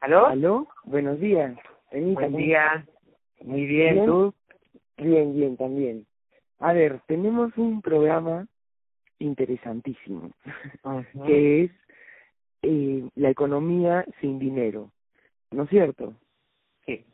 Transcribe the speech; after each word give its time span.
¿Aló? 0.00 0.26
¿Aló? 0.28 0.68
Buenos 0.84 1.20
días. 1.20 1.54
Benita, 1.92 2.20
Buen 2.22 2.36
día. 2.36 2.86
Muy 3.42 3.66
bien, 3.66 4.06
¿tú? 4.06 4.32
Bien, 4.96 5.34
bien, 5.34 5.58
también. 5.58 6.06
A 6.58 6.72
ver, 6.72 7.00
tenemos 7.06 7.56
un 7.58 7.82
programa 7.82 8.46
interesantísimo, 9.18 10.30
que 11.26 11.64
es 11.64 11.70
eh, 12.62 13.08
la 13.14 13.28
economía 13.28 14.06
sin 14.22 14.38
dinero, 14.38 14.90
¿no 15.50 15.64
es 15.64 15.70
cierto? 15.70 16.14
Sí, 16.86 17.04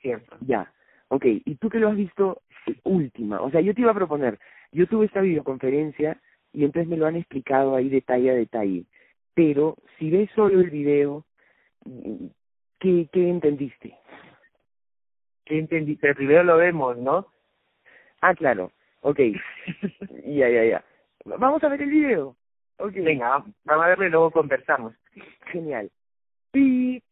cierto. 0.00 0.36
Ya, 0.40 0.72
ok. 1.08 1.24
¿Y 1.44 1.54
tú 1.56 1.68
que 1.68 1.78
lo 1.78 1.90
has 1.90 1.96
visto 1.96 2.42
última? 2.82 3.40
O 3.40 3.50
sea, 3.52 3.60
yo 3.60 3.72
te 3.72 3.82
iba 3.82 3.92
a 3.92 3.94
proponer, 3.94 4.40
yo 4.72 4.88
tuve 4.88 5.06
esta 5.06 5.20
videoconferencia 5.20 6.20
y 6.52 6.64
entonces 6.64 6.88
me 6.88 6.96
lo 6.96 7.06
han 7.06 7.14
explicado 7.14 7.76
ahí 7.76 7.88
detalle 7.88 8.30
a 8.30 8.34
detalle, 8.34 8.84
pero 9.32 9.76
si 9.98 10.10
ves 10.10 10.28
solo 10.34 10.60
el 10.60 10.70
video, 10.70 11.24
¿qué, 12.78 13.08
qué 13.12 13.28
entendiste? 13.28 13.96
¿Qué 15.44 15.58
entendiste? 15.58 16.08
El 16.08 16.14
video 16.14 16.44
lo 16.44 16.56
vemos, 16.56 16.96
¿no? 16.98 17.26
Ah, 18.20 18.34
claro. 18.34 18.72
Ok. 19.00 19.18
ya, 20.24 20.48
ya, 20.48 20.64
ya. 20.64 20.84
Vamos 21.24 21.62
a 21.64 21.68
ver 21.68 21.82
el 21.82 21.90
video. 21.90 22.36
Okay. 22.78 23.02
Venga, 23.02 23.44
vamos 23.64 23.84
a 23.84 23.88
verlo 23.88 24.06
y 24.06 24.10
luego 24.10 24.30
conversamos. 24.30 24.94
Genial. 25.52 25.90
¡Pip! 26.50 27.04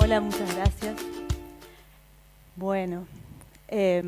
Hola, 0.00 0.20
muchas 0.20 0.56
gracias. 0.56 0.96
Bueno, 2.56 3.06
eh, 3.68 4.02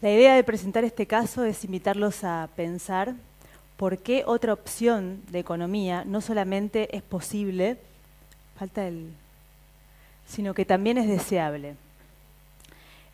la 0.00 0.10
idea 0.10 0.34
de 0.34 0.44
presentar 0.44 0.84
este 0.84 1.06
caso 1.06 1.44
es 1.44 1.64
invitarlos 1.64 2.24
a 2.24 2.48
pensar 2.56 3.14
por 3.76 3.98
qué 3.98 4.22
otra 4.26 4.52
opción 4.52 5.22
de 5.30 5.38
economía 5.38 6.04
no 6.04 6.20
solamente 6.20 6.94
es 6.96 7.02
posible, 7.02 7.78
falta 8.58 8.86
el, 8.86 9.12
sino 10.26 10.54
que 10.54 10.64
también 10.64 10.98
es 10.98 11.08
deseable. 11.08 11.76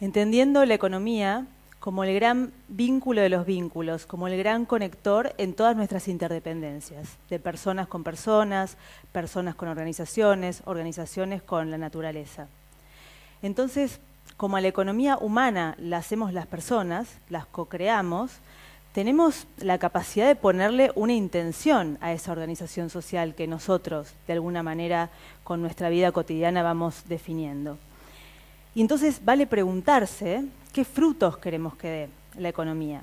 Entendiendo 0.01 0.65
la 0.65 0.75
economía 0.75 1.47
como 1.79 2.05
el 2.05 2.15
gran 2.15 2.53
vínculo 2.69 3.23
de 3.23 3.31
los 3.31 3.47
vínculos, 3.47 4.05
como 4.05 4.29
el 4.29 4.37
gran 4.37 4.67
conector 4.67 5.35
en 5.39 5.55
todas 5.55 5.75
nuestras 5.77 6.09
interdependencias, 6.09 7.17
de 7.31 7.39
personas 7.39 7.89
con 7.89 8.05
personas, 8.05 8.77
personas 9.13 9.55
con 9.55 9.69
organizaciones, 9.69 10.63
organizaciones 10.67 11.43
con 11.43 11.71
la 11.71 11.79
naturaleza. 11.79 12.49
Entonces, 13.43 13.99
como 14.41 14.57
a 14.57 14.63
la 14.63 14.69
economía 14.69 15.19
humana 15.19 15.75
la 15.77 15.99
hacemos 15.99 16.33
las 16.33 16.47
personas, 16.47 17.19
las 17.29 17.45
co-creamos, 17.45 18.39
tenemos 18.95 19.47
la 19.59 19.77
capacidad 19.77 20.27
de 20.27 20.35
ponerle 20.35 20.93
una 20.95 21.13
intención 21.13 21.99
a 22.01 22.15
esa 22.15 22.33
organización 22.33 22.89
social 22.89 23.35
que 23.35 23.47
nosotros, 23.47 24.15
de 24.27 24.33
alguna 24.33 24.63
manera, 24.63 25.11
con 25.45 25.61
nuestra 25.61 25.91
vida 25.91 26.11
cotidiana 26.11 26.63
vamos 26.63 27.03
definiendo. 27.07 27.77
Y 28.75 28.81
entonces 28.81 29.23
vale 29.23 29.47
preguntarse 29.47 30.47
qué 30.73 30.87
frutos 30.87 31.37
queremos 31.37 31.77
que 31.77 31.89
dé 31.89 32.09
la 32.39 32.49
economía. 32.49 33.03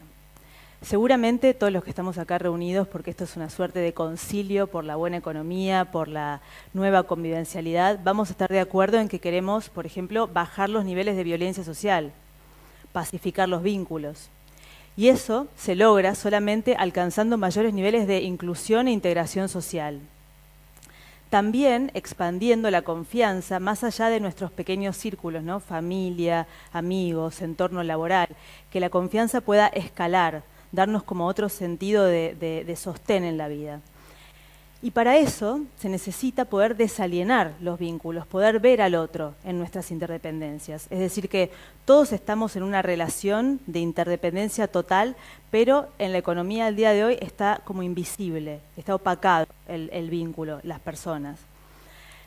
Seguramente 0.81 1.56
todos 1.56 1.73
los 1.73 1.83
que 1.83 1.89
estamos 1.89 2.20
acá 2.20 2.38
reunidos, 2.38 2.88
porque 2.88 3.09
esto 3.09 3.23
es 3.23 3.36
una 3.36 3.50
suerte 3.50 3.80
de 3.80 3.94
concilio 3.94 4.67
por 4.67 4.84
la 4.84 4.95
buena 4.95 5.17
economía, 5.17 5.86
por 5.92 6.08
la 6.08 6.42
nueva 6.73 7.03
convivencialidad, 7.03 8.00
vamos 8.03 8.30
a 8.30 8.34
estar 8.34 8.50
de 8.50 8.59
acuerdo 8.59 9.00
en 9.00 9.09
que 9.09 9.19
queremos, 9.19 9.69
por 9.69 9.88
ejemplo, 9.88 10.28
bajar 10.28 10.69
los 10.69 10.86
niveles 10.86 11.16
de 11.16 11.23
violencia 11.23 11.64
social, 11.64 12.14
pacificar 12.94 13.50
los 13.50 13.64
vínculos. 13.64 14.30
Y 14.95 15.09
eso 15.09 15.47
se 15.56 15.75
logra 15.75 16.13
solamente 16.13 16.75
alcanzando 16.75 17.38
mayores 17.38 17.73
niveles 17.73 18.07
de 18.07 18.22
inclusión 18.22 18.88
e 18.88 18.91
integración 18.91 19.50
social. 19.50 20.00
También 21.31 21.91
expandiendo 21.96 22.72
la 22.72 22.84
confianza 22.84 23.59
más 23.59 23.84
allá 23.84 24.09
de 24.09 24.19
nuestros 24.19 24.52
pequeños 24.52 24.96
círculos, 24.96 25.44
¿no? 25.44 25.59
familia, 25.59 26.47
amigos, 26.72 27.41
entorno 27.41 27.84
laboral, 27.84 28.29
que 28.72 28.79
la 28.79 28.90
confianza 28.90 29.41
pueda 29.41 29.68
escalar, 29.68 30.44
darnos 30.72 31.03
como 31.03 31.28
otro 31.28 31.50
sentido 31.50 32.05
de, 32.05 32.78
sostén 32.78 33.23
en 33.23 33.38
la 33.38 33.47
vida. 33.47 33.81
Y 34.79 34.91
para 34.91 35.17
eso 35.17 35.61
se 35.78 35.89
necesita 35.89 36.45
poder 36.45 36.78
desalienar 36.78 37.53
los 37.61 37.79
vínculos, 37.79 38.28
poder 38.28 38.59
ver 38.59 38.81
al 38.81 38.94
otro 38.94 39.33
en 39.44 39.57
nuestras 39.57 39.89
interdependencias. 39.89 40.85
Es 40.91 41.00
decir, 41.00 41.29
que 41.29 41.51
todos 41.83 42.13
estamos 42.13 42.55
en 42.55 42.61
una 42.61 42.83
relación 42.83 43.59
de 43.66 43.79
interdependencia 43.79 44.67
total, 44.67 45.16
pero 45.50 45.88
en 45.97 46.11
la 46.11 46.19
economía 46.19 46.66
del 46.66 46.75
día 46.75 46.91
de 46.91 47.05
hoy 47.05 47.17
está 47.22 47.61
como 47.66 47.81
invisible, 47.81 48.59
está 48.78 48.94
opacado 48.94 49.47
el 49.67 50.09
vínculo, 50.11 50.59
las 50.63 50.79
personas. 50.79 51.39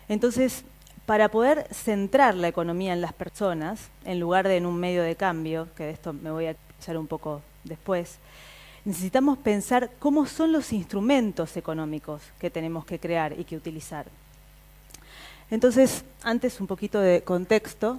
Entonces, 0.08 0.64
para 1.06 1.28
poder 1.28 1.66
centrar 1.72 2.36
la 2.36 2.46
economía 2.46 2.92
en 2.92 3.00
las 3.00 3.12
personas, 3.12 3.90
en 4.04 4.20
lugar 4.20 4.46
de 4.46 4.56
en 4.56 4.66
un 4.66 4.78
medio 4.78 5.02
de 5.02 5.16
cambio, 5.16 5.68
que 5.76 5.82
de 5.82 5.90
esto 5.90 6.12
me 6.12 6.30
voy 6.30 6.46
a 6.46 6.56
echar 6.78 6.96
un 6.96 7.06
poco 7.06 7.42
después, 7.65 8.19
necesitamos 8.84 9.38
pensar 9.38 9.91
cómo 9.98 10.26
son 10.26 10.53
los 10.53 10.72
instrumentos 10.72 11.56
económicos 11.56 12.22
que 12.38 12.50
tenemos 12.50 12.84
que 12.84 12.98
crear 12.98 13.38
y 13.38 13.44
que 13.44 13.56
utilizar. 13.56 14.06
Entonces, 15.50 16.04
antes 16.22 16.60
un 16.60 16.66
poquito 16.66 17.00
de 17.00 17.22
contexto. 17.22 17.99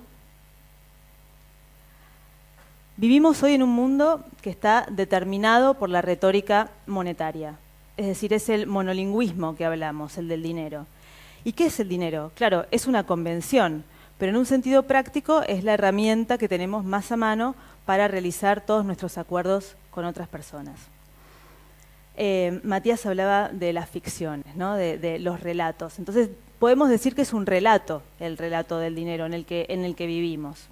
Vivimos 2.95 3.41
hoy 3.43 3.53
en 3.53 3.63
un 3.63 3.71
mundo 3.71 4.23
que 4.41 4.49
está 4.49 4.85
determinado 4.89 5.73
por 5.73 5.89
la 5.89 6.01
retórica 6.01 6.69
monetaria, 6.87 7.57
es 7.97 8.05
decir, 8.05 8.31
es 8.33 8.47
el 8.49 8.67
monolingüismo 8.67 9.55
que 9.55 9.65
hablamos, 9.65 10.17
el 10.17 10.27
del 10.27 10.43
dinero. 10.43 10.85
¿Y 11.43 11.53
qué 11.53 11.65
es 11.65 11.79
el 11.79 11.89
dinero? 11.89 12.31
Claro, 12.35 12.67
es 12.69 12.85
una 12.85 13.05
convención, 13.05 13.83
pero 14.21 14.29
en 14.29 14.37
un 14.37 14.45
sentido 14.45 14.83
práctico 14.83 15.41
es 15.47 15.63
la 15.63 15.73
herramienta 15.73 16.37
que 16.37 16.47
tenemos 16.47 16.85
más 16.85 17.11
a 17.11 17.17
mano 17.17 17.55
para 17.87 18.07
realizar 18.07 18.63
todos 18.63 18.85
nuestros 18.85 19.17
acuerdos 19.17 19.75
con 19.89 20.05
otras 20.05 20.27
personas. 20.27 20.79
Eh, 22.17 22.59
Matías 22.63 23.03
hablaba 23.07 23.49
de 23.49 23.73
las 23.73 23.89
ficciones, 23.89 24.55
¿no? 24.55 24.75
de, 24.75 25.17
los 25.17 25.39
relatos. 25.39 25.97
Entonces, 25.97 26.29
podemos 26.59 26.87
decir 26.87 27.15
que 27.15 27.23
es 27.23 27.33
un 27.33 27.47
relato, 27.47 28.03
el 28.19 28.37
relato 28.37 28.77
del 28.77 28.93
dinero 28.93 29.25
en 29.25 29.33
el 29.33 29.43
que, 29.43 29.65
en 29.69 29.83
el 29.83 29.95
que 29.95 30.05
vivimos. 30.05 30.67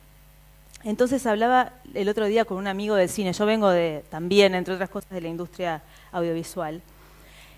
Entonces 0.84 1.26
hablaba 1.26 1.74
el 1.96 2.08
otro 2.08 2.28
día 2.28 2.46
con 2.46 2.58
un 2.58 2.68
amigo 2.68 2.94
del 2.94 3.10
cine, 3.10 3.34
yo 3.34 3.48
vengo 3.48 3.72
también, 4.12 4.54
entre 4.54 4.76
otras 4.76 4.92
cosas, 4.92 5.10
de 5.10 5.22
la 5.22 5.28
industria 5.28 5.81
audiovisual, 6.12 6.84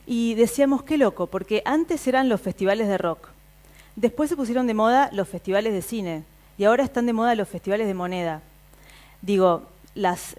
y 0.08 0.35
decíamos, 0.35 0.84
qué 0.84 0.97
loco, 0.97 1.28
porque 1.28 1.62
antes 1.66 2.08
eran 2.08 2.29
los 2.29 2.40
festivales 2.40 2.88
de 2.88 2.97
rock, 2.97 3.28
después 3.96 4.29
se 4.29 4.35
pusieron 4.35 4.68
de 4.68 4.74
moda 4.74 5.09
los 5.13 5.28
festivales 5.28 5.74
de 5.74 5.81
cine, 5.81 6.24
y 6.57 6.63
ahora 6.66 6.84
están 6.84 7.06
de 7.06 7.13
moda 7.13 7.35
los 7.35 7.47
festivales 7.47 7.88
de 7.88 7.94
moneda. 7.94 8.41
Digo, 9.22 9.63
las, 9.94 10.35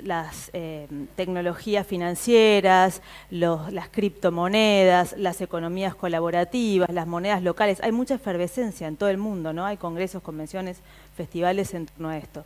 eh, 0.52 0.86
tecnologías 1.16 1.86
financieras, 1.86 3.02
las 3.30 3.88
criptomonedas, 3.90 5.14
las 5.18 5.40
economías 5.40 5.94
colaborativas, 5.94 6.90
las 6.90 7.06
monedas 7.06 7.42
locales. 7.42 7.80
Hay 7.82 7.92
mucha 7.92 8.14
efervescencia 8.14 8.86
en 8.88 8.96
todo 8.96 9.08
el 9.08 9.18
mundo, 9.18 9.52
¿no? 9.52 9.66
Hay 9.66 9.76
congresos, 9.76 10.22
convenciones, 10.22 10.78
festivales 11.16 11.74
en 11.74 11.86
torno 11.86 12.08
a 12.08 12.19
esto. 12.19 12.44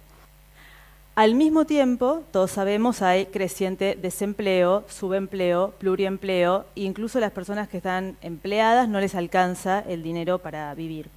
Al 1.17 1.35
mismo 1.35 1.65
tiempo, 1.65 2.25
todos 2.31 2.51
sabemos, 2.51 3.01
hay 3.01 3.25
creciente 3.25 3.97
desempleo, 3.99 4.85
subempleo, 4.87 5.71
pluriempleo, 5.79 6.67
e 6.77 6.83
incluso 6.83 7.19
las 7.21 7.33
personas 7.33 7.71
que 7.71 7.79
están 7.79 8.19
empleadas 8.21 8.87
no 8.87 9.01
les 9.01 9.15
alcanza 9.15 9.81
el 9.81 10.03
dinero 10.03 10.41
para 10.41 10.75
vivir. 10.75 11.09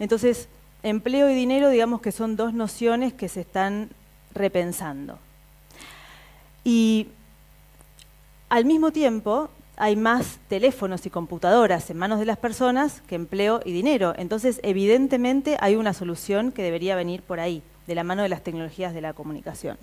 Entonces, 0.00 0.48
empleo 0.82 1.30
y 1.30 1.34
dinero, 1.34 1.68
digamos 1.68 2.00
que 2.00 2.10
son 2.10 2.34
dos 2.34 2.54
nociones 2.54 3.12
que 3.12 3.28
se 3.28 3.42
están 3.42 3.90
repensando. 4.34 5.20
Y 6.64 7.06
al 8.48 8.64
mismo 8.64 8.90
tiempo 8.90 9.48
hay 9.76 9.94
más 9.94 10.40
teléfonos 10.48 11.06
y 11.06 11.10
computadoras 11.10 11.88
en 11.88 11.98
manos 11.98 12.18
de 12.18 12.26
las 12.26 12.38
personas 12.38 13.00
que 13.02 13.14
empleo 13.14 13.60
y 13.64 13.70
dinero. 13.70 14.12
Entonces, 14.16 14.58
evidentemente 14.64 15.56
hay 15.60 15.76
una 15.76 15.92
solución 15.92 16.50
que 16.50 16.64
debería 16.64 16.96
venir 16.96 17.22
por 17.22 17.38
ahí, 17.38 17.62
de 17.86 17.94
la 17.94 18.04
mano 18.04 18.22
de 18.22 18.28
las 18.28 18.42
tecnologías 18.42 18.94
de 18.94 19.00
la 19.00 19.12
comunicación. 19.12 19.78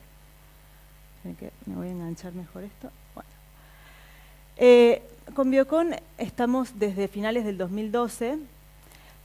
Me 1.65 1.75
voy 1.75 1.87
a 1.87 1.91
enganchar 1.91 2.33
mejor 2.33 2.63
esto. 2.63 2.91
Eh, 4.57 5.01
con 5.33 5.49
Biocon 5.49 5.95
estamos 6.17 6.77
desde 6.77 7.07
finales 7.07 7.45
del 7.45 7.57
2012 7.57 8.37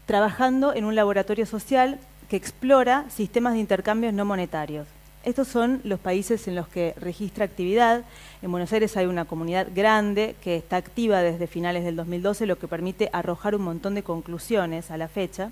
trabajando 0.06 0.74
en 0.74 0.84
un 0.84 0.94
laboratorio 0.94 1.44
social 1.44 1.98
que 2.30 2.36
explora 2.36 3.04
sistemas 3.10 3.54
de 3.54 3.58
intercambios 3.60 4.14
no 4.14 4.24
monetarios. 4.24 4.86
Estos 5.24 5.48
son 5.48 5.80
los 5.84 5.98
países 6.00 6.48
en 6.48 6.54
los 6.54 6.68
que 6.68 6.94
registra 6.98 7.44
actividad. 7.44 8.04
En 8.40 8.50
Buenos 8.50 8.72
Aires 8.72 8.96
hay 8.96 9.06
una 9.06 9.26
comunidad 9.26 9.66
grande 9.74 10.36
que 10.42 10.56
está 10.56 10.76
activa 10.76 11.20
desde 11.20 11.46
finales 11.46 11.84
del 11.84 11.96
2012, 11.96 12.46
lo 12.46 12.58
que 12.58 12.68
permite 12.68 13.10
arrojar 13.12 13.54
un 13.54 13.62
montón 13.62 13.94
de 13.94 14.02
conclusiones 14.02 14.90
a 14.90 14.96
la 14.96 15.08
fecha. 15.08 15.50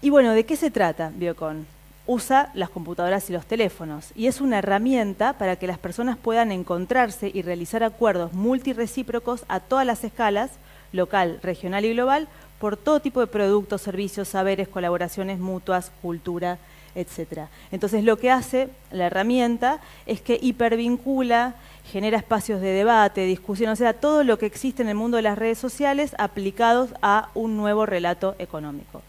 Y 0.00 0.10
bueno, 0.10 0.32
¿de 0.32 0.44
qué 0.44 0.56
se 0.56 0.70
trata 0.70 1.10
Biocon? 1.14 1.66
usa 2.08 2.50
las 2.54 2.70
computadoras 2.70 3.28
y 3.28 3.34
los 3.34 3.44
teléfonos 3.44 4.12
y 4.16 4.28
es 4.28 4.40
una 4.40 4.58
herramienta 4.58 5.34
para 5.34 5.56
que 5.56 5.66
las 5.66 5.78
personas 5.78 6.16
puedan 6.16 6.50
encontrarse 6.50 7.30
y 7.32 7.42
realizar 7.42 7.84
acuerdos 7.84 8.32
multirecíprocos 8.32 9.44
a 9.46 9.60
todas 9.60 9.84
las 9.84 10.02
escalas, 10.04 10.52
local, 10.90 11.38
regional 11.42 11.84
y 11.84 11.92
global, 11.92 12.26
por 12.58 12.78
todo 12.78 13.00
tipo 13.00 13.20
de 13.20 13.26
productos, 13.26 13.82
servicios, 13.82 14.28
saberes, 14.28 14.68
colaboraciones 14.68 15.38
mutuas, 15.38 15.92
cultura, 16.00 16.58
etc. 16.94 17.48
Entonces 17.70 18.02
lo 18.02 18.16
que 18.16 18.30
hace 18.30 18.70
la 18.90 19.06
herramienta 19.06 19.80
es 20.06 20.22
que 20.22 20.38
hipervincula, 20.40 21.56
genera 21.92 22.16
espacios 22.16 22.62
de 22.62 22.68
debate, 22.68 23.26
discusión, 23.26 23.70
o 23.70 23.76
sea, 23.76 23.92
todo 23.92 24.24
lo 24.24 24.38
que 24.38 24.46
existe 24.46 24.82
en 24.82 24.88
el 24.88 24.94
mundo 24.94 25.18
de 25.18 25.24
las 25.24 25.36
redes 25.36 25.58
sociales 25.58 26.14
aplicados 26.16 26.94
a 27.02 27.28
un 27.34 27.58
nuevo 27.58 27.84
relato 27.84 28.34
económico. 28.38 29.02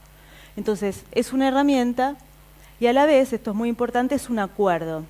Entonces, 0.59 1.06
es 1.13 1.31
una 1.31 1.47
herramienta 1.47 2.17
y 2.81 2.88
a 2.88 2.94
la 2.94 3.06
vez, 3.06 3.31
esto 3.31 3.51
es 3.51 3.56
muy 3.56 3.69
importante, 3.69 4.15
es 4.15 4.29
un 4.29 4.39
acuerdo. 4.39 5.06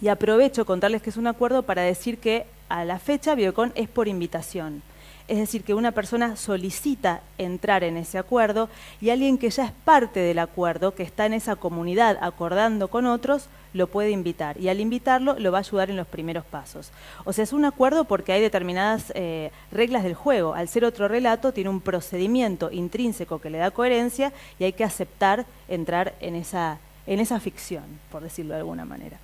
Y 0.00 0.08
aprovecho 0.08 0.64
contarles 0.64 1.02
que 1.02 1.10
es 1.10 1.18
un 1.18 1.26
acuerdo 1.26 1.64
para 1.64 1.82
decir 1.82 2.16
que 2.16 2.46
a 2.70 2.86
la 2.86 2.98
fecha 2.98 3.34
Biocon 3.34 3.72
es 3.74 3.86
por 3.90 4.08
invitación. 4.08 4.82
Es 5.28 5.36
decir, 5.36 5.62
que 5.62 5.74
una 5.74 5.92
persona 5.92 6.36
solicita 6.36 7.20
entrar 7.36 7.84
en 7.84 7.98
ese 7.98 8.16
acuerdo 8.16 8.70
y 8.98 9.10
alguien 9.10 9.36
que 9.36 9.50
ya 9.50 9.66
es 9.66 9.72
parte 9.72 10.20
del 10.20 10.38
acuerdo, 10.38 10.94
que 10.94 11.02
está 11.02 11.26
en 11.26 11.34
esa 11.34 11.56
comunidad 11.56 12.16
acordando 12.22 12.88
con 12.88 13.04
otros, 13.04 13.48
lo 13.72 13.86
puede 13.86 14.10
invitar. 14.10 14.58
Y 14.58 14.68
al 14.68 14.80
invitarlo 14.80 15.38
lo 15.38 15.52
va 15.52 15.58
a 15.58 15.60
ayudar 15.60 15.90
en 15.90 15.96
los 15.96 16.06
primeros 16.06 16.44
pasos. 16.44 16.90
O 17.24 17.32
sea, 17.32 17.44
es 17.44 17.52
un 17.52 17.64
acuerdo 17.64 18.04
porque 18.04 18.32
hay 18.32 18.40
determinadas 18.40 19.12
eh, 19.14 19.50
reglas 19.70 20.02
del 20.02 20.14
juego. 20.14 20.54
Al 20.54 20.68
ser 20.68 20.84
otro 20.84 21.08
relato, 21.08 21.52
tiene 21.52 21.70
un 21.70 21.80
procedimiento 21.80 22.70
intrínseco 22.70 23.40
que 23.40 23.50
le 23.50 23.58
da 23.58 23.70
coherencia 23.70 24.32
y 24.58 24.64
hay 24.64 24.72
que 24.72 24.84
aceptar 24.84 25.46
entrar 25.68 26.14
en 26.20 26.34
esa, 26.34 26.78
en 27.06 27.20
esa 27.20 27.40
ficción, 27.40 27.84
por 28.10 28.22
decirlo 28.22 28.54
de 28.54 28.60
alguna 28.60 28.84
manera. 28.84 29.18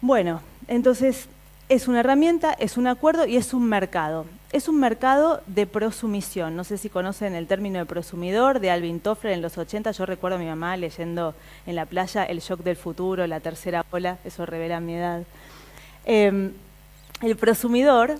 Bueno, 0.00 0.40
entonces 0.68 1.28
es 1.68 1.88
una 1.88 2.00
herramienta, 2.00 2.52
es 2.52 2.76
un 2.76 2.86
acuerdo 2.86 3.26
y 3.26 3.36
es 3.36 3.54
un 3.54 3.64
mercado. 3.64 4.26
Es 4.56 4.68
un 4.68 4.80
mercado 4.80 5.42
de 5.46 5.66
prosumisión. 5.66 6.56
No 6.56 6.64
sé 6.64 6.78
si 6.78 6.88
conocen 6.88 7.34
el 7.34 7.46
término 7.46 7.78
de 7.78 7.84
prosumidor 7.84 8.58
de 8.58 8.70
Alvin 8.70 9.00
Toffler 9.00 9.34
en 9.34 9.42
los 9.42 9.58
80. 9.58 9.90
Yo 9.90 10.06
recuerdo 10.06 10.38
a 10.38 10.40
mi 10.40 10.46
mamá 10.46 10.78
leyendo 10.78 11.34
en 11.66 11.74
la 11.74 11.84
playa 11.84 12.24
El 12.24 12.40
shock 12.40 12.60
del 12.60 12.76
futuro, 12.76 13.26
la 13.26 13.40
tercera 13.40 13.84
ola. 13.90 14.16
Eso 14.24 14.46
revela 14.46 14.80
mi 14.80 14.94
edad. 14.94 15.24
Em, 16.06 16.54
el 17.20 17.36
prosumidor 17.36 18.18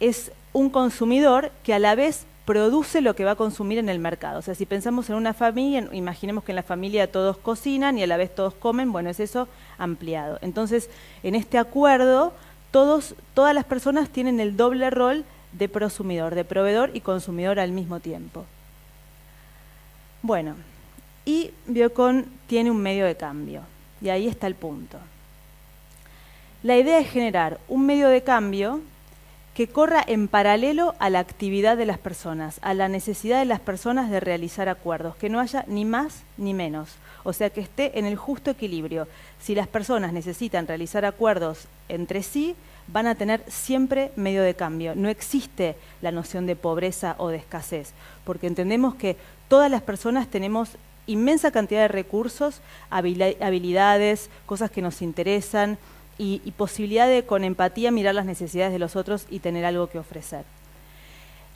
es 0.00 0.32
un 0.52 0.68
consumidor 0.68 1.52
que 1.62 1.74
a 1.74 1.78
la 1.78 1.94
vez 1.94 2.26
produce 2.44 3.00
lo 3.00 3.14
que 3.14 3.24
va 3.24 3.30
a 3.30 3.36
consumir 3.36 3.78
en 3.78 3.88
el 3.88 4.00
mercado. 4.00 4.40
O 4.40 4.42
sea, 4.42 4.56
si 4.56 4.66
pensamos 4.66 5.08
en 5.10 5.14
una 5.14 5.32
familia, 5.32 5.88
imaginemos 5.92 6.42
que 6.42 6.50
en 6.50 6.56
la 6.56 6.64
familia 6.64 7.12
todos 7.12 7.38
cocinan 7.38 7.98
y 7.98 8.02
a 8.02 8.08
la 8.08 8.16
vez 8.16 8.34
todos 8.34 8.52
comen, 8.52 8.90
bueno, 8.90 9.10
es 9.10 9.20
eso 9.20 9.46
ampliado. 9.78 10.40
Entonces, 10.42 10.90
en 11.22 11.36
este 11.36 11.56
acuerdo 11.56 12.32
todas 12.72 13.54
las 13.54 13.64
personas 13.64 14.08
tienen 14.10 14.40
el 14.40 14.56
doble 14.56 14.90
rol 14.90 15.24
de 15.52 15.68
prosumidor, 15.68 16.34
de 16.34 16.44
proveedor 16.44 16.90
y 16.94 17.00
consumidor 17.00 17.58
al 17.58 17.72
mismo 17.72 18.00
tiempo. 18.00 18.44
Bueno, 20.22 20.56
y 21.24 21.52
Biocon 21.66 22.26
tiene 22.46 22.70
un 22.70 22.78
medio 22.78 23.06
de 23.06 23.16
cambio, 23.16 23.62
y 24.00 24.08
ahí 24.08 24.26
está 24.26 24.46
el 24.46 24.54
punto. 24.54 24.98
La 26.62 26.76
idea 26.76 26.98
es 26.98 27.08
generar 27.08 27.58
un 27.68 27.86
medio 27.86 28.08
de 28.08 28.22
cambio 28.22 28.80
que 29.54 29.68
corra 29.68 30.04
en 30.06 30.28
paralelo 30.28 30.94
a 31.00 31.10
la 31.10 31.18
actividad 31.18 31.76
de 31.76 31.86
las 31.86 31.98
personas, 31.98 32.60
a 32.62 32.74
la 32.74 32.88
necesidad 32.88 33.40
de 33.40 33.44
las 33.44 33.58
personas 33.58 34.08
de 34.08 34.20
realizar 34.20 34.68
acuerdos, 34.68 35.16
que 35.16 35.28
no 35.28 35.40
haya 35.40 35.64
ni 35.66 35.84
más 35.84 36.22
ni 36.36 36.54
menos, 36.54 36.90
o 37.24 37.32
sea, 37.32 37.50
que 37.50 37.60
esté 37.60 37.98
en 37.98 38.06
el 38.06 38.16
justo 38.16 38.52
equilibrio. 38.52 39.08
Si 39.40 39.54
las 39.54 39.66
personas 39.66 40.12
necesitan 40.12 40.66
realizar 40.66 41.04
acuerdos 41.04 41.66
entre 41.88 42.22
sí, 42.22 42.54
van 42.92 43.06
a 43.06 43.14
tener 43.14 43.42
siempre 43.48 44.10
medio 44.16 44.42
de 44.42 44.54
cambio. 44.54 44.94
No 44.94 45.08
existe 45.08 45.76
la 46.02 46.10
noción 46.10 46.46
de 46.46 46.56
pobreza 46.56 47.14
o 47.18 47.28
de 47.28 47.36
escasez, 47.36 47.92
porque 48.24 48.46
entendemos 48.46 48.94
que 48.94 49.16
todas 49.48 49.70
las 49.70 49.82
personas 49.82 50.28
tenemos 50.28 50.70
inmensa 51.06 51.50
cantidad 51.50 51.82
de 51.82 51.88
recursos, 51.88 52.60
habilidades, 52.90 54.30
cosas 54.46 54.70
que 54.70 54.82
nos 54.82 55.00
interesan 55.02 55.78
y, 56.18 56.42
y 56.44 56.50
posibilidad 56.52 57.08
de 57.08 57.24
con 57.24 57.44
empatía 57.44 57.90
mirar 57.90 58.14
las 58.14 58.26
necesidades 58.26 58.72
de 58.72 58.78
los 58.78 58.96
otros 58.96 59.26
y 59.30 59.38
tener 59.38 59.64
algo 59.64 59.88
que 59.88 59.98
ofrecer. 59.98 60.44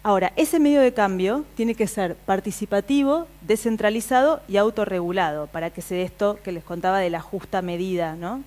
Ahora, 0.04 0.32
ese 0.34 0.58
medio 0.58 0.80
de 0.80 0.92
cambio 0.92 1.44
tiene 1.54 1.76
que 1.76 1.86
ser 1.86 2.16
participativo, 2.16 3.28
descentralizado 3.42 4.40
y 4.48 4.56
autorregulado 4.56 5.46
para 5.46 5.70
que 5.70 5.80
se 5.80 5.94
dé 5.94 6.02
esto 6.02 6.40
que 6.42 6.50
les 6.50 6.64
contaba 6.64 6.98
de 6.98 7.10
la 7.10 7.20
justa 7.20 7.62
medida 7.62 8.16
¿no? 8.16 8.42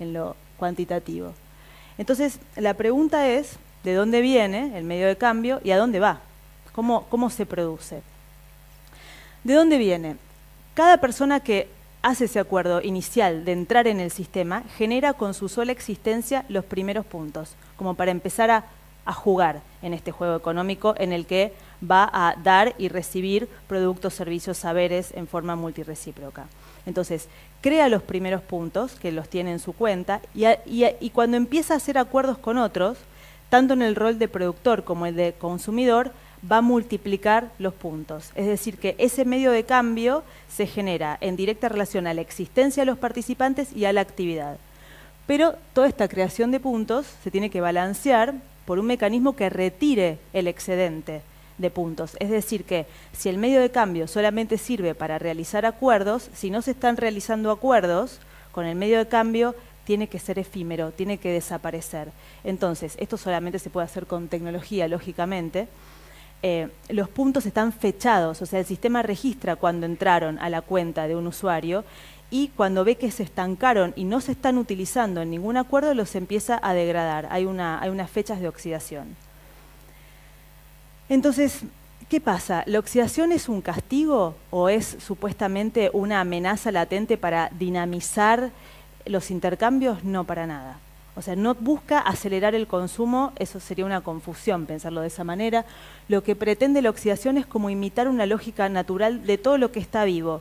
en 0.00 0.14
lo 0.14 0.34
cuantitativo. 0.56 1.34
Entonces, 1.98 2.38
la 2.56 2.74
pregunta 2.74 3.28
es, 3.28 3.56
¿de 3.82 3.94
dónde 3.94 4.20
viene 4.20 4.76
el 4.76 4.84
medio 4.84 5.06
de 5.06 5.16
cambio 5.16 5.60
y 5.62 5.70
a 5.70 5.78
dónde 5.78 6.00
va? 6.00 6.20
¿Cómo, 6.72 7.06
cómo 7.08 7.30
se 7.30 7.46
produce? 7.46 8.02
¿De 9.44 9.54
dónde 9.54 9.78
viene? 9.78 10.16
Cada 10.74 10.98
persona 10.98 11.40
que 11.40 11.68
hace 12.02 12.24
ese 12.24 12.40
acuerdo 12.40 12.82
inicial 12.82 13.44
de 13.44 13.52
entrar 13.52 13.86
en 13.86 14.00
el 14.00 14.10
sistema 14.10 14.64
genera 14.76 15.12
con 15.12 15.34
su 15.34 15.48
sola 15.48 15.72
existencia 15.72 16.44
los 16.48 16.64
primeros 16.64 17.06
puntos, 17.06 17.54
como 17.76 17.94
para 17.94 18.10
empezar 18.10 18.50
a 18.50 18.64
a 19.04 19.12
jugar 19.12 19.60
en 19.82 19.94
este 19.94 20.12
juego 20.12 20.36
económico 20.36 20.94
en 20.96 21.12
el 21.12 21.26
que 21.26 21.52
va 21.88 22.08
a 22.12 22.36
dar 22.42 22.74
y 22.78 22.88
recibir 22.88 23.48
productos, 23.68 24.14
servicios, 24.14 24.58
saberes 24.58 25.12
en 25.14 25.26
forma 25.26 25.56
multirecíproca. 25.56 26.46
Entonces, 26.86 27.28
crea 27.60 27.88
los 27.88 28.02
primeros 28.02 28.42
puntos, 28.42 28.94
que 28.94 29.12
los 29.12 29.28
tiene 29.28 29.52
en 29.52 29.58
su 29.58 29.72
cuenta, 29.72 30.20
y, 30.34 31.10
cuando 31.10 31.36
empieza 31.36 31.74
a 31.74 31.78
hacer 31.78 31.98
acuerdos 31.98 32.38
con 32.38 32.58
otros, 32.58 32.98
tanto 33.48 33.74
en 33.74 33.82
el 33.82 33.96
rol 33.96 34.18
de 34.18 34.28
productor 34.28 34.84
como 34.84 35.06
el 35.06 35.16
de 35.16 35.32
consumidor, 35.32 36.12
va 36.50 36.58
a 36.58 36.62
multiplicar 36.62 37.50
los 37.58 37.72
puntos. 37.72 38.32
Es 38.34 38.46
decir, 38.46 38.76
que 38.76 38.94
ese 38.98 39.24
medio 39.24 39.50
de 39.50 39.64
cambio 39.64 40.24
se 40.48 40.66
genera 40.66 41.16
en 41.20 41.36
directa 41.36 41.68
relación 41.68 42.06
a 42.06 42.14
la 42.14 42.20
existencia 42.20 42.82
de 42.82 42.86
los 42.86 42.98
participantes 42.98 43.72
y 43.74 43.86
a 43.86 43.92
la 43.92 44.02
actividad. 44.02 44.58
Pero 45.26 45.54
toda 45.72 45.88
esta 45.88 46.08
creación 46.08 46.50
de 46.50 46.60
puntos 46.60 47.06
se 47.22 47.30
tiene 47.30 47.48
que 47.48 47.62
balancear 47.62 48.34
por 48.66 48.78
un 48.78 48.86
mecanismo 48.86 49.36
que 49.36 49.48
retire 49.48 50.18
el 50.34 50.48
excedente 50.48 51.22
de 51.58 51.70
puntos. 51.70 52.16
Es 52.20 52.30
decir, 52.30 52.64
que 52.64 52.86
si 53.12 53.28
el 53.28 53.38
medio 53.38 53.60
de 53.60 53.70
cambio 53.70 54.08
solamente 54.08 54.58
sirve 54.58 54.94
para 54.94 55.18
realizar 55.18 55.66
acuerdos, 55.66 56.30
si 56.34 56.50
no 56.50 56.62
se 56.62 56.72
están 56.72 56.96
realizando 56.96 57.50
acuerdos, 57.50 58.20
con 58.52 58.66
el 58.66 58.76
medio 58.76 58.98
de 58.98 59.08
cambio 59.08 59.54
tiene 59.84 60.08
que 60.08 60.18
ser 60.18 60.38
efímero, 60.38 60.92
tiene 60.92 61.18
que 61.18 61.30
desaparecer. 61.30 62.10
Entonces, 62.42 62.94
esto 62.98 63.16
solamente 63.16 63.58
se 63.58 63.70
puede 63.70 63.84
hacer 63.84 64.06
con 64.06 64.28
tecnología, 64.28 64.88
lógicamente. 64.88 65.68
Eh, 66.42 66.68
los 66.88 67.08
puntos 67.08 67.46
están 67.46 67.72
fechados, 67.72 68.42
o 68.42 68.46
sea, 68.46 68.60
el 68.60 68.66
sistema 68.66 69.02
registra 69.02 69.56
cuando 69.56 69.86
entraron 69.86 70.38
a 70.38 70.50
la 70.50 70.60
cuenta 70.60 71.08
de 71.08 71.16
un 71.16 71.26
usuario 71.26 71.84
y 72.30 72.48
cuando 72.48 72.84
ve 72.84 72.96
que 72.96 73.10
se 73.10 73.22
estancaron 73.22 73.92
y 73.96 74.04
no 74.04 74.20
se 74.20 74.32
están 74.32 74.58
utilizando 74.58 75.22
en 75.22 75.30
ningún 75.30 75.56
acuerdo, 75.56 75.94
los 75.94 76.14
empieza 76.14 76.58
a 76.62 76.74
degradar. 76.74 77.28
Hay, 77.30 77.44
una, 77.44 77.80
hay 77.80 77.90
unas 77.90 78.10
fechas 78.10 78.40
de 78.40 78.48
oxidación. 78.48 79.16
Entonces, 81.08 81.60
¿qué 82.08 82.20
pasa? 82.20 82.62
¿La 82.66 82.78
oxidación 82.78 83.32
es 83.32 83.48
un 83.48 83.60
castigo 83.60 84.34
o 84.50 84.68
es 84.68 84.96
supuestamente 85.00 85.90
una 85.92 86.20
amenaza 86.20 86.72
latente 86.72 87.18
para 87.18 87.50
dinamizar 87.58 88.50
los 89.04 89.30
intercambios? 89.30 90.02
No, 90.02 90.24
para 90.24 90.46
nada. 90.46 90.78
O 91.16 91.22
sea, 91.22 91.36
no 91.36 91.54
busca 91.54 92.00
acelerar 92.00 92.54
el 92.54 92.66
consumo, 92.66 93.32
eso 93.36 93.60
sería 93.60 93.84
una 93.84 94.00
confusión 94.00 94.66
pensarlo 94.66 95.02
de 95.02 95.08
esa 95.08 95.24
manera. 95.24 95.64
Lo 96.08 96.24
que 96.24 96.34
pretende 96.34 96.82
la 96.82 96.90
oxidación 96.90 97.36
es 97.36 97.46
como 97.46 97.70
imitar 97.70 98.08
una 98.08 98.26
lógica 98.26 98.68
natural 98.68 99.24
de 99.26 99.38
todo 99.38 99.58
lo 99.58 99.70
que 99.70 99.80
está 99.80 100.04
vivo 100.04 100.40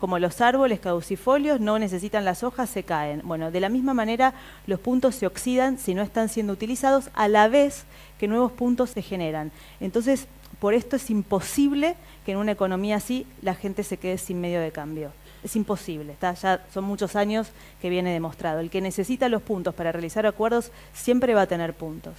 como 0.00 0.18
los 0.18 0.40
árboles 0.40 0.80
caducifolios 0.80 1.60
no 1.60 1.78
necesitan 1.78 2.24
las 2.24 2.42
hojas, 2.42 2.68
se 2.68 2.82
caen. 2.82 3.22
Bueno, 3.24 3.52
de 3.52 3.60
la 3.60 3.68
misma 3.68 3.94
manera 3.94 4.34
los 4.66 4.80
puntos 4.80 5.14
se 5.14 5.28
oxidan 5.28 5.78
si 5.78 5.94
no 5.94 6.02
están 6.02 6.28
siendo 6.28 6.52
utilizados 6.52 7.08
a 7.14 7.28
la 7.28 7.46
vez 7.46 7.84
que 8.20 8.28
nuevos 8.28 8.52
puntos 8.52 8.90
se 8.90 9.00
generan. 9.00 9.50
Entonces, 9.80 10.26
por 10.58 10.74
esto 10.74 10.96
es 10.96 11.08
imposible 11.08 11.96
que 12.26 12.32
en 12.32 12.38
una 12.38 12.52
economía 12.52 12.96
así 12.96 13.26
la 13.40 13.54
gente 13.54 13.82
se 13.82 13.96
quede 13.96 14.18
sin 14.18 14.42
medio 14.42 14.60
de 14.60 14.72
cambio. 14.72 15.10
Es 15.42 15.56
imposible, 15.56 16.12
¿está? 16.12 16.34
ya 16.34 16.62
son 16.74 16.84
muchos 16.84 17.16
años 17.16 17.48
que 17.80 17.88
viene 17.88 18.12
demostrado. 18.12 18.60
El 18.60 18.68
que 18.68 18.82
necesita 18.82 19.30
los 19.30 19.40
puntos 19.40 19.74
para 19.74 19.90
realizar 19.90 20.26
acuerdos 20.26 20.70
siempre 20.92 21.32
va 21.32 21.42
a 21.42 21.46
tener 21.46 21.72
puntos. 21.72 22.12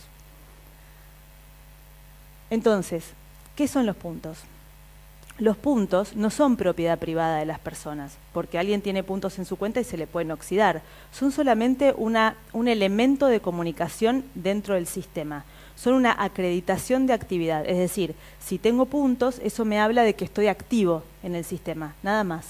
Entonces, 2.49 3.05
¿qué 3.55 3.67
son 3.67 3.85
los 3.85 3.95
puntos? 3.95 4.39
los 5.41 5.57
puntos 5.57 6.15
no 6.15 6.29
son 6.29 6.55
propiedad 6.55 6.99
privada 6.99 7.37
de 7.37 7.47
las 7.47 7.57
personas, 7.57 8.17
porque 8.31 8.59
alguien 8.59 8.81
tiene 8.81 9.03
puntos 9.03 9.39
en 9.39 9.45
su 9.45 9.55
cuenta 9.55 9.79
y 9.79 9.83
se 9.83 9.97
le 9.97 10.05
pueden 10.05 10.29
oxidar. 10.29 10.83
Son 11.11 11.31
solamente 11.31 11.95
un 11.97 12.67
elemento 12.67 13.25
de 13.25 13.39
comunicación 13.39 14.23
dentro 14.35 14.75
del 14.75 14.85
sistema. 14.85 15.43
Son 15.81 15.95
una 15.95 16.15
acreditación 16.23 17.07
de 17.07 17.13
actividad. 17.13 17.67
Es 17.67 17.79
decir, 17.79 18.13
si 18.39 18.59
tengo 18.59 18.85
puntos, 18.85 19.41
eso 19.43 19.65
me 19.65 19.79
habla 19.79 20.03
de 20.03 20.13
que 20.13 20.25
estoy 20.25 20.45
activo 20.45 21.01
en 21.23 21.33
el 21.33 21.43
sistema, 21.43 21.95
nada 22.03 22.23
más. 22.23 22.45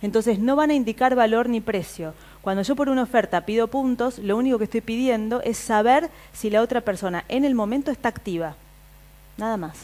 Entonces 0.00 0.38
no 0.38 0.56
van 0.56 0.70
a 0.70 0.74
indicar 0.74 1.14
valor 1.14 1.50
ni 1.50 1.60
precio. 1.60 2.14
Cuando 2.40 2.62
yo 2.62 2.74
por 2.74 2.88
una 2.88 3.02
oferta 3.02 3.44
pido 3.44 3.68
puntos, 3.68 4.18
lo 4.18 4.38
único 4.38 4.56
que 4.56 4.64
estoy 4.64 4.80
pidiendo 4.80 5.42
es 5.42 5.58
saber 5.58 6.08
si 6.32 6.48
la 6.48 6.62
otra 6.62 6.80
persona 6.80 7.26
en 7.28 7.44
el 7.44 7.54
momento 7.54 7.90
está 7.90 8.08
activa. 8.08 8.56
Nada 9.36 9.58
más. 9.58 9.76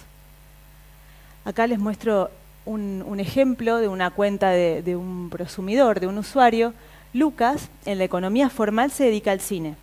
Acá 1.45 1.67
les 1.67 1.79
muestro 1.79 2.31
un, 2.65 3.21
ejemplo 3.21 3.77
de 3.77 3.89
una 3.89 4.13
cuenta 4.13 4.49
de, 4.49 4.81
de 4.83 4.97
un 4.97 5.29
prosumidor, 5.29 6.01
de 6.01 6.07
un 6.07 6.17
usuario. 6.17 6.73
Lucas, 7.13 7.69
en 7.85 7.99
la 7.99 8.05
economía 8.05 8.49
formal, 8.49 8.91
se 8.91 9.05
dedica 9.05 9.31
al 9.31 9.41
cine. 9.41 9.77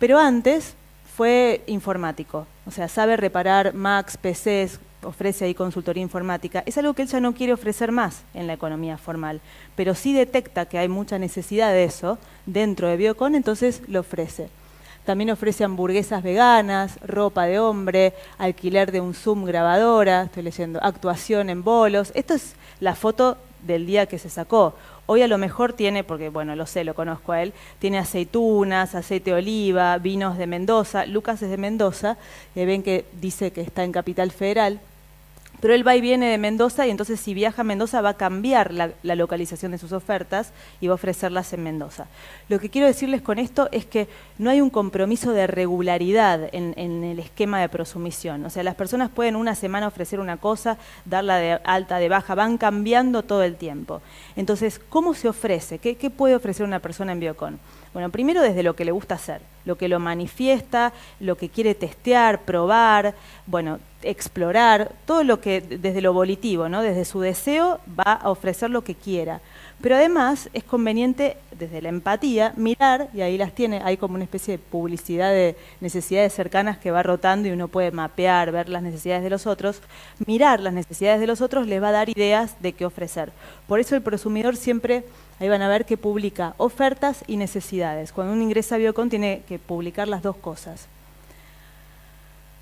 Pero 0.00 0.18
antes 0.18 0.74
fue 1.18 1.64
informático, 1.66 2.46
o 2.64 2.70
sea, 2.70 2.86
sabe 2.86 3.16
reparar 3.16 3.74
Macs, 3.74 4.16
PCs, 4.16 4.78
ofrece 5.02 5.46
ahí 5.46 5.52
consultoría 5.52 6.00
informática. 6.00 6.62
Es 6.64 6.78
algo 6.78 6.94
que 6.94 7.02
él 7.02 7.08
ya 7.08 7.18
no 7.18 7.34
quiere 7.34 7.52
ofrecer 7.52 7.90
más 7.90 8.22
en 8.34 8.46
la 8.46 8.52
economía 8.52 8.98
formal, 8.98 9.40
pero 9.74 9.96
sí 9.96 10.12
detecta 10.12 10.66
que 10.66 10.78
hay 10.78 10.86
mucha 10.86 11.18
necesidad 11.18 11.72
de 11.72 11.82
eso 11.82 12.18
dentro 12.46 12.86
de 12.86 12.96
Biocon, 12.96 13.34
entonces 13.34 13.82
lo 13.88 13.98
ofrece. 13.98 14.48
También 15.04 15.30
ofrece 15.30 15.64
hamburguesas 15.64 16.22
veganas, 16.22 17.00
ropa 17.00 17.46
de 17.46 17.58
hombre, 17.58 18.14
alquiler 18.38 18.92
de 18.92 19.00
un 19.00 19.12
Zoom 19.12 19.44
grabadora, 19.44 20.22
estoy 20.22 20.44
leyendo, 20.44 20.78
actuación 20.84 21.50
en 21.50 21.64
bolos. 21.64 22.12
Esto 22.14 22.34
es 22.34 22.54
la 22.78 22.94
foto 22.94 23.38
del 23.66 23.86
día 23.86 24.06
que 24.06 24.20
se 24.20 24.30
sacó. 24.30 24.74
Hoy 25.10 25.22
a 25.22 25.26
lo 25.26 25.38
mejor 25.38 25.72
tiene, 25.72 26.04
porque 26.04 26.28
bueno, 26.28 26.54
lo 26.54 26.66
sé, 26.66 26.84
lo 26.84 26.94
conozco 26.94 27.32
a 27.32 27.42
él, 27.42 27.54
tiene 27.78 27.96
aceitunas, 27.96 28.94
aceite 28.94 29.30
de 29.30 29.38
oliva, 29.38 29.96
vinos 29.96 30.36
de 30.36 30.46
Mendoza. 30.46 31.06
Lucas 31.06 31.40
es 31.40 31.48
de 31.48 31.56
Mendoza, 31.56 32.18
eh, 32.54 32.66
ven 32.66 32.82
que 32.82 33.06
dice 33.18 33.50
que 33.50 33.62
está 33.62 33.84
en 33.84 33.92
Capital 33.92 34.30
Federal. 34.30 34.80
Pero 35.60 35.74
él 35.74 35.86
va 35.86 35.96
y 35.96 36.00
viene 36.00 36.30
de 36.30 36.38
Mendoza 36.38 36.86
y 36.86 36.90
entonces 36.90 37.18
si 37.18 37.34
viaja 37.34 37.62
a 37.62 37.64
Mendoza 37.64 38.00
va 38.00 38.10
a 38.10 38.14
cambiar 38.14 38.72
la, 38.72 38.92
localización 39.02 39.72
de 39.72 39.78
sus 39.78 39.92
ofertas 39.92 40.52
y 40.80 40.86
va 40.86 40.92
a 40.92 40.94
ofrecerlas 40.94 41.52
en 41.52 41.64
Mendoza. 41.64 42.06
Lo 42.48 42.60
que 42.60 42.70
quiero 42.70 42.86
decirles 42.86 43.22
con 43.22 43.38
esto 43.38 43.68
es 43.72 43.84
que 43.84 44.08
no 44.38 44.50
hay 44.50 44.60
un 44.60 44.70
compromiso 44.70 45.32
de 45.32 45.46
regularidad 45.46 46.48
en, 46.52 46.74
el 46.78 47.18
esquema 47.18 47.60
de 47.60 47.68
prosumisión. 47.68 48.44
O 48.44 48.50
sea, 48.50 48.62
las 48.62 48.76
personas 48.76 49.10
pueden 49.10 49.36
una 49.36 49.54
semana 49.54 49.88
ofrecer 49.88 50.20
una 50.20 50.36
cosa, 50.36 50.78
darla 51.04 51.36
de 51.36 51.60
alta, 51.64 51.98
de 51.98 52.08
baja, 52.08 52.34
van 52.34 52.58
cambiando 52.58 53.22
todo 53.22 53.42
el 53.42 53.56
tiempo. 53.56 54.00
Entonces, 54.36 54.80
¿cómo 54.88 55.14
se 55.14 55.28
ofrece? 55.28 55.78
¿Qué, 55.78 55.96
qué 55.96 56.10
puede 56.10 56.36
ofrecer 56.36 56.64
una 56.64 56.78
persona 56.78 57.12
en 57.12 57.20
Biocon? 57.20 57.58
Bueno, 57.92 58.10
primero 58.10 58.42
desde 58.42 58.62
lo 58.62 58.76
que 58.76 58.84
le 58.84 58.92
gusta 58.92 59.16
hacer, 59.16 59.40
lo 59.64 59.76
que 59.76 59.88
lo 59.88 59.98
manifiesta, 59.98 60.92
lo 61.20 61.36
que 61.36 61.48
quiere 61.48 61.74
testear, 61.74 62.42
probar, 62.42 63.14
bueno, 63.46 63.78
explorar, 64.02 64.92
todo 65.06 65.24
lo 65.24 65.40
que 65.40 65.60
desde 65.60 66.00
lo 66.00 66.12
volitivo, 66.12 66.68
¿no? 66.68 66.82
desde 66.82 67.04
su 67.04 67.20
deseo 67.20 67.80
va 67.98 68.12
a 68.12 68.30
ofrecer 68.30 68.70
lo 68.70 68.82
que 68.82 68.94
quiera. 68.94 69.40
Pero 69.80 69.94
además 69.94 70.50
es 70.54 70.64
conveniente 70.64 71.36
desde 71.56 71.80
la 71.82 71.88
empatía 71.88 72.52
mirar, 72.56 73.10
y 73.14 73.20
ahí 73.20 73.38
las 73.38 73.52
tiene, 73.52 73.80
hay 73.84 73.96
como 73.96 74.16
una 74.16 74.24
especie 74.24 74.56
de 74.56 74.58
publicidad 74.58 75.30
de 75.30 75.56
necesidades 75.80 76.32
cercanas 76.32 76.78
que 76.78 76.90
va 76.90 77.02
rotando 77.02 77.48
y 77.48 77.52
uno 77.52 77.68
puede 77.68 77.92
mapear, 77.92 78.50
ver 78.50 78.68
las 78.68 78.82
necesidades 78.82 79.22
de 79.22 79.30
los 79.30 79.46
otros, 79.46 79.80
mirar 80.26 80.60
las 80.60 80.74
necesidades 80.74 81.20
de 81.20 81.28
los 81.28 81.40
otros 81.40 81.66
les 81.68 81.82
va 81.82 81.88
a 81.88 81.92
dar 81.92 82.08
ideas 82.08 82.56
de 82.60 82.72
qué 82.72 82.84
ofrecer. 82.86 83.30
Por 83.68 83.78
eso 83.78 83.94
el 83.94 84.02
prosumidor 84.02 84.56
siempre, 84.56 85.04
ahí 85.38 85.48
van 85.48 85.62
a 85.62 85.68
ver 85.68 85.84
que 85.84 85.96
publica 85.96 86.54
ofertas 86.56 87.22
y 87.28 87.36
necesidades. 87.36 88.12
Cuando 88.12 88.32
uno 88.32 88.42
ingresa 88.42 88.74
a 88.74 88.78
Biocon 88.78 89.10
tiene 89.10 89.42
que 89.46 89.60
publicar 89.60 90.08
las 90.08 90.22
dos 90.22 90.36
cosas. 90.36 90.88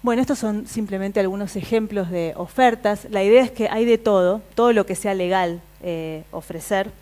Bueno, 0.06 0.22
estos 0.22 0.38
son 0.38 0.68
simplemente 0.68 1.18
algunos 1.18 1.56
ejemplos 1.56 2.10
de 2.12 2.32
ofertas. 2.36 3.08
La 3.10 3.25
idea 3.25 3.42
es 3.42 3.50
que 3.50 3.68
hay 3.68 3.84
de 3.84 3.98
todo, 3.98 4.40
todo 4.54 4.72
lo 4.72 4.86
que 4.86 4.94
sea 4.94 5.14
legal 5.14 5.60
eh, 5.82 6.22
ofrecer. 6.30 6.92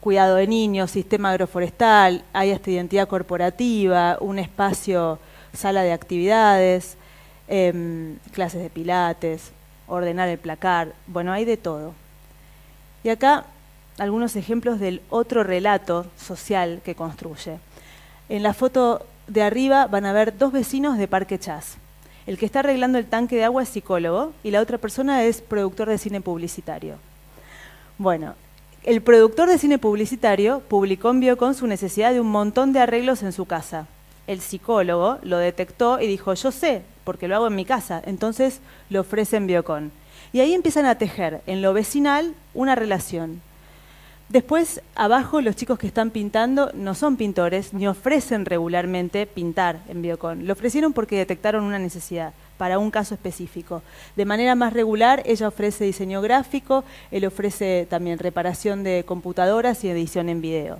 Cuidado 0.00 0.36
de 0.36 0.46
niños, 0.46 0.90
sistema 0.90 1.32
agroforestal, 1.32 2.24
hay 2.32 2.50
hasta 2.50 2.70
identidad 2.70 3.08
corporativa, 3.08 4.16
un 4.22 4.38
espacio, 4.38 5.18
sala 5.52 5.82
de 5.82 5.92
actividades, 5.92 6.96
em, 7.46 8.16
clases 8.32 8.62
de 8.62 8.70
pilates, 8.70 9.52
ordenar 9.86 10.30
el 10.30 10.38
placar, 10.38 10.94
bueno, 11.06 11.30
hay 11.30 11.44
de 11.44 11.58
todo. 11.58 11.92
Y 13.02 13.10
acá 13.10 13.44
algunos 13.98 14.34
ejemplos 14.36 14.80
del 14.80 15.02
otro 15.10 15.44
relato 15.44 16.06
social 16.16 16.80
que 16.82 16.94
construye. 16.94 17.58
En 18.30 18.42
la 18.42 18.54
foto 18.54 19.04
de 19.26 19.42
arriba 19.42 19.86
van 19.86 20.04
a 20.06 20.12
ver 20.12 20.36
dos 20.36 20.52
vecinos 20.52 20.98
de 20.98 21.08
Parque 21.08 21.38
Chas. 21.38 21.76
El 22.26 22.38
que 22.38 22.46
está 22.46 22.60
arreglando 22.60 22.98
el 22.98 23.06
tanque 23.06 23.36
de 23.36 23.44
agua 23.44 23.62
es 23.62 23.68
psicólogo 23.68 24.32
y 24.42 24.50
la 24.50 24.60
otra 24.60 24.78
persona 24.78 25.24
es 25.24 25.40
productor 25.42 25.88
de 25.88 25.98
cine 25.98 26.20
publicitario. 26.20 26.96
Bueno, 27.98 28.34
el 28.82 29.02
productor 29.02 29.48
de 29.48 29.58
cine 29.58 29.78
publicitario 29.78 30.60
publicó 30.60 31.10
en 31.10 31.20
Biocon 31.20 31.54
su 31.54 31.66
necesidad 31.66 32.12
de 32.12 32.20
un 32.20 32.30
montón 32.30 32.72
de 32.72 32.80
arreglos 32.80 33.22
en 33.22 33.32
su 33.32 33.46
casa. 33.46 33.86
El 34.26 34.40
psicólogo 34.40 35.18
lo 35.22 35.38
detectó 35.38 36.00
y 36.00 36.06
dijo, 36.06 36.32
yo 36.34 36.50
sé, 36.50 36.82
porque 37.04 37.28
lo 37.28 37.36
hago 37.36 37.46
en 37.46 37.56
mi 37.56 37.64
casa, 37.64 38.02
entonces 38.04 38.60
lo 38.88 39.00
ofrece 39.00 39.36
en 39.36 39.46
Biocon. 39.46 39.92
Y 40.32 40.40
ahí 40.40 40.54
empiezan 40.54 40.86
a 40.86 40.96
tejer 40.96 41.42
en 41.46 41.62
lo 41.62 41.72
vecinal 41.72 42.34
una 42.54 42.74
relación. 42.74 43.42
Después, 44.28 44.80
abajo, 44.94 45.40
los 45.42 45.54
chicos 45.54 45.78
que 45.78 45.86
están 45.86 46.10
pintando 46.10 46.70
no 46.74 46.94
son 46.94 47.16
pintores 47.16 47.74
ni 47.74 47.86
ofrecen 47.86 48.46
regularmente 48.46 49.26
pintar 49.26 49.80
en 49.88 50.02
Biocon. 50.02 50.46
Lo 50.46 50.54
ofrecieron 50.54 50.92
porque 50.92 51.16
detectaron 51.16 51.62
una 51.64 51.78
necesidad 51.78 52.32
para 52.56 52.78
un 52.78 52.90
caso 52.90 53.14
específico. 53.14 53.82
De 54.16 54.24
manera 54.24 54.54
más 54.54 54.72
regular, 54.72 55.22
ella 55.26 55.48
ofrece 55.48 55.84
diseño 55.84 56.22
gráfico, 56.22 56.84
él 57.10 57.26
ofrece 57.26 57.86
también 57.90 58.18
reparación 58.18 58.82
de 58.82 59.04
computadoras 59.06 59.84
y 59.84 59.90
edición 59.90 60.28
en 60.28 60.40
video. 60.40 60.78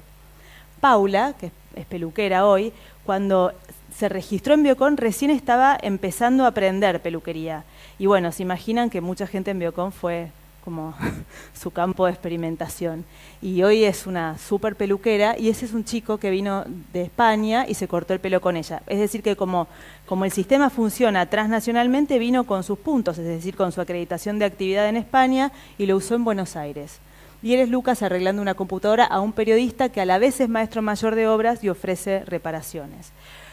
Paula, 0.81 1.35
que 1.39 1.51
es 1.77 1.87
peluquera 1.87 2.47
hoy, 2.47 2.73
cuando 3.05 3.53
se 3.95 4.09
registró 4.09 4.55
en 4.55 4.63
Biocon 4.63 4.97
recién 4.97 5.31
estaba 5.31 5.79
empezando 5.81 6.45
a 6.45 6.49
aprender 6.49 7.01
peluquería. 7.01 7.65
Y 7.99 8.07
bueno, 8.07 8.33
se 8.33 8.43
imaginan 8.43 8.91
que 8.91 9.01
mucha 9.01 9.27
gente 9.27 9.51
en 9.51 9.59
Biocon 9.59 9.93
fue 9.93 10.31
como 10.65 10.95
su 11.55 11.71
campo 11.71 12.07
de 12.07 12.13
experimentación. 12.13 13.05
Y 13.43 13.63
hoy 13.63 13.85
es 13.85 14.07
una 14.07 14.39
súper 14.39 14.77
peluquera 14.77 15.39
y 15.39 15.51
ese 15.51 15.67
es 15.67 15.75
un 15.75 15.85
chico 15.85 16.19
que 16.19 16.31
vino 16.31 16.65
de 16.93 17.03
España 17.03 17.67
y 17.69 17.75
se 17.75 17.87
cortó 17.87 18.15
el 18.15 18.21
pelo 18.21 18.41
con 18.41 18.57
ella. 18.57 18.83
Es 18.87 18.99
decir, 18.99 19.23
que 19.23 19.37
como, 19.37 19.69
como 20.07 20.25
el 20.25 20.33
sistema 20.33 20.71
funciona 20.71 21.27
transnacionalmente, 21.27 22.19
vino 22.19 22.45
con 22.45 22.65
sus 22.65 22.79
puntos, 22.79 23.19
es 23.19 23.27
decir, 23.27 23.55
con 23.55 23.73
su 23.73 23.81
acreditación 23.81 24.39
de 24.39 24.47
actividad 24.47 24.89
en 24.89 24.97
España 24.97 25.53
y 25.77 25.87
lo 25.87 25.97
usó 25.97 26.15
en 26.15 26.25
Buenos 26.25 26.57
Aires. 26.57 26.99
Y 27.43 27.53
él 27.53 27.61
es 27.61 27.69
Lucas 27.69 28.03
arreglando 28.03 28.41
una 28.41 28.55
computadora 28.55 29.05
a 29.05 29.21
un 29.21 29.33
periodista 29.33 29.91
que 29.91 30.01
a 30.01 30.07
la 30.07 30.19
vez 30.19 30.41
es 30.41 30.49
maestro 30.49 30.81
mayor 30.81 31.15
de 31.15 31.29
obras 31.29 31.63
y 31.63 31.69
ofrece 31.69 32.25
reparaciones. 32.25 33.13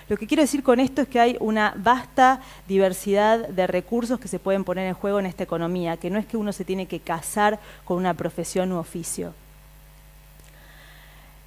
Lo 0.09 0.17
que 0.17 0.27
quiero 0.27 0.41
decir 0.41 0.63
con 0.63 0.79
esto 0.79 1.01
es 1.01 1.07
que 1.07 1.19
hay 1.19 1.37
una 1.39 1.73
vasta 1.77 2.41
diversidad 2.67 3.47
de 3.47 3.67
recursos 3.67 4.19
que 4.19 4.27
se 4.27 4.39
pueden 4.39 4.63
poner 4.63 4.87
en 4.87 4.93
juego 4.93 5.19
en 5.19 5.25
esta 5.25 5.43
economía, 5.43 5.97
que 5.97 6.09
no 6.09 6.19
es 6.19 6.25
que 6.25 6.37
uno 6.37 6.51
se 6.51 6.65
tiene 6.65 6.85
que 6.85 6.99
casar 6.99 7.59
con 7.85 7.97
una 7.97 8.13
profesión 8.13 8.71
u 8.71 8.77
oficio. 8.77 9.33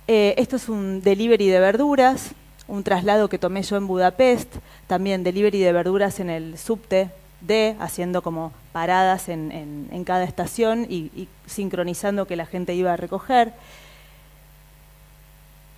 Eh, 0.06 0.34
esto 0.36 0.56
es 0.56 0.68
un 0.68 1.00
delivery 1.00 1.48
de 1.48 1.60
verduras, 1.60 2.30
un 2.68 2.82
traslado 2.82 3.28
que 3.28 3.38
tomé 3.38 3.62
yo 3.62 3.76
en 3.76 3.86
Budapest, 3.86 4.56
también 4.86 5.24
delivery 5.24 5.60
de 5.60 5.72
verduras 5.72 6.20
en 6.20 6.30
el 6.30 6.58
subte 6.58 7.10
D, 7.40 7.76
haciendo 7.78 8.22
como 8.22 8.52
paradas 8.72 9.28
en, 9.28 10.04
cada 10.06 10.24
estación 10.24 10.86
y 10.88 11.28
sincronizando 11.46 12.26
que 12.26 12.36
la 12.36 12.46
gente 12.46 12.74
iba 12.74 12.92
a 12.92 12.96
recoger. 12.96 13.52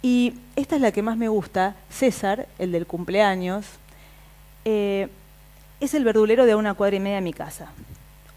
Y 0.02 0.34
esta 0.54 0.76
es 0.76 0.82
la 0.82 0.92
que 0.92 1.02
más 1.02 1.16
me 1.16 1.28
gusta, 1.28 1.74
César, 1.90 2.46
el 2.58 2.72
del 2.72 2.86
cumpleaños, 2.86 3.66
eh, 4.64 5.08
es 5.80 5.94
el 5.94 6.04
verdulero 6.04 6.46
de 6.46 6.54
una 6.54 6.74
cuadra 6.74 6.96
y 6.96 7.00
media 7.00 7.16
de 7.16 7.22
mi 7.22 7.32
casa. 7.32 7.72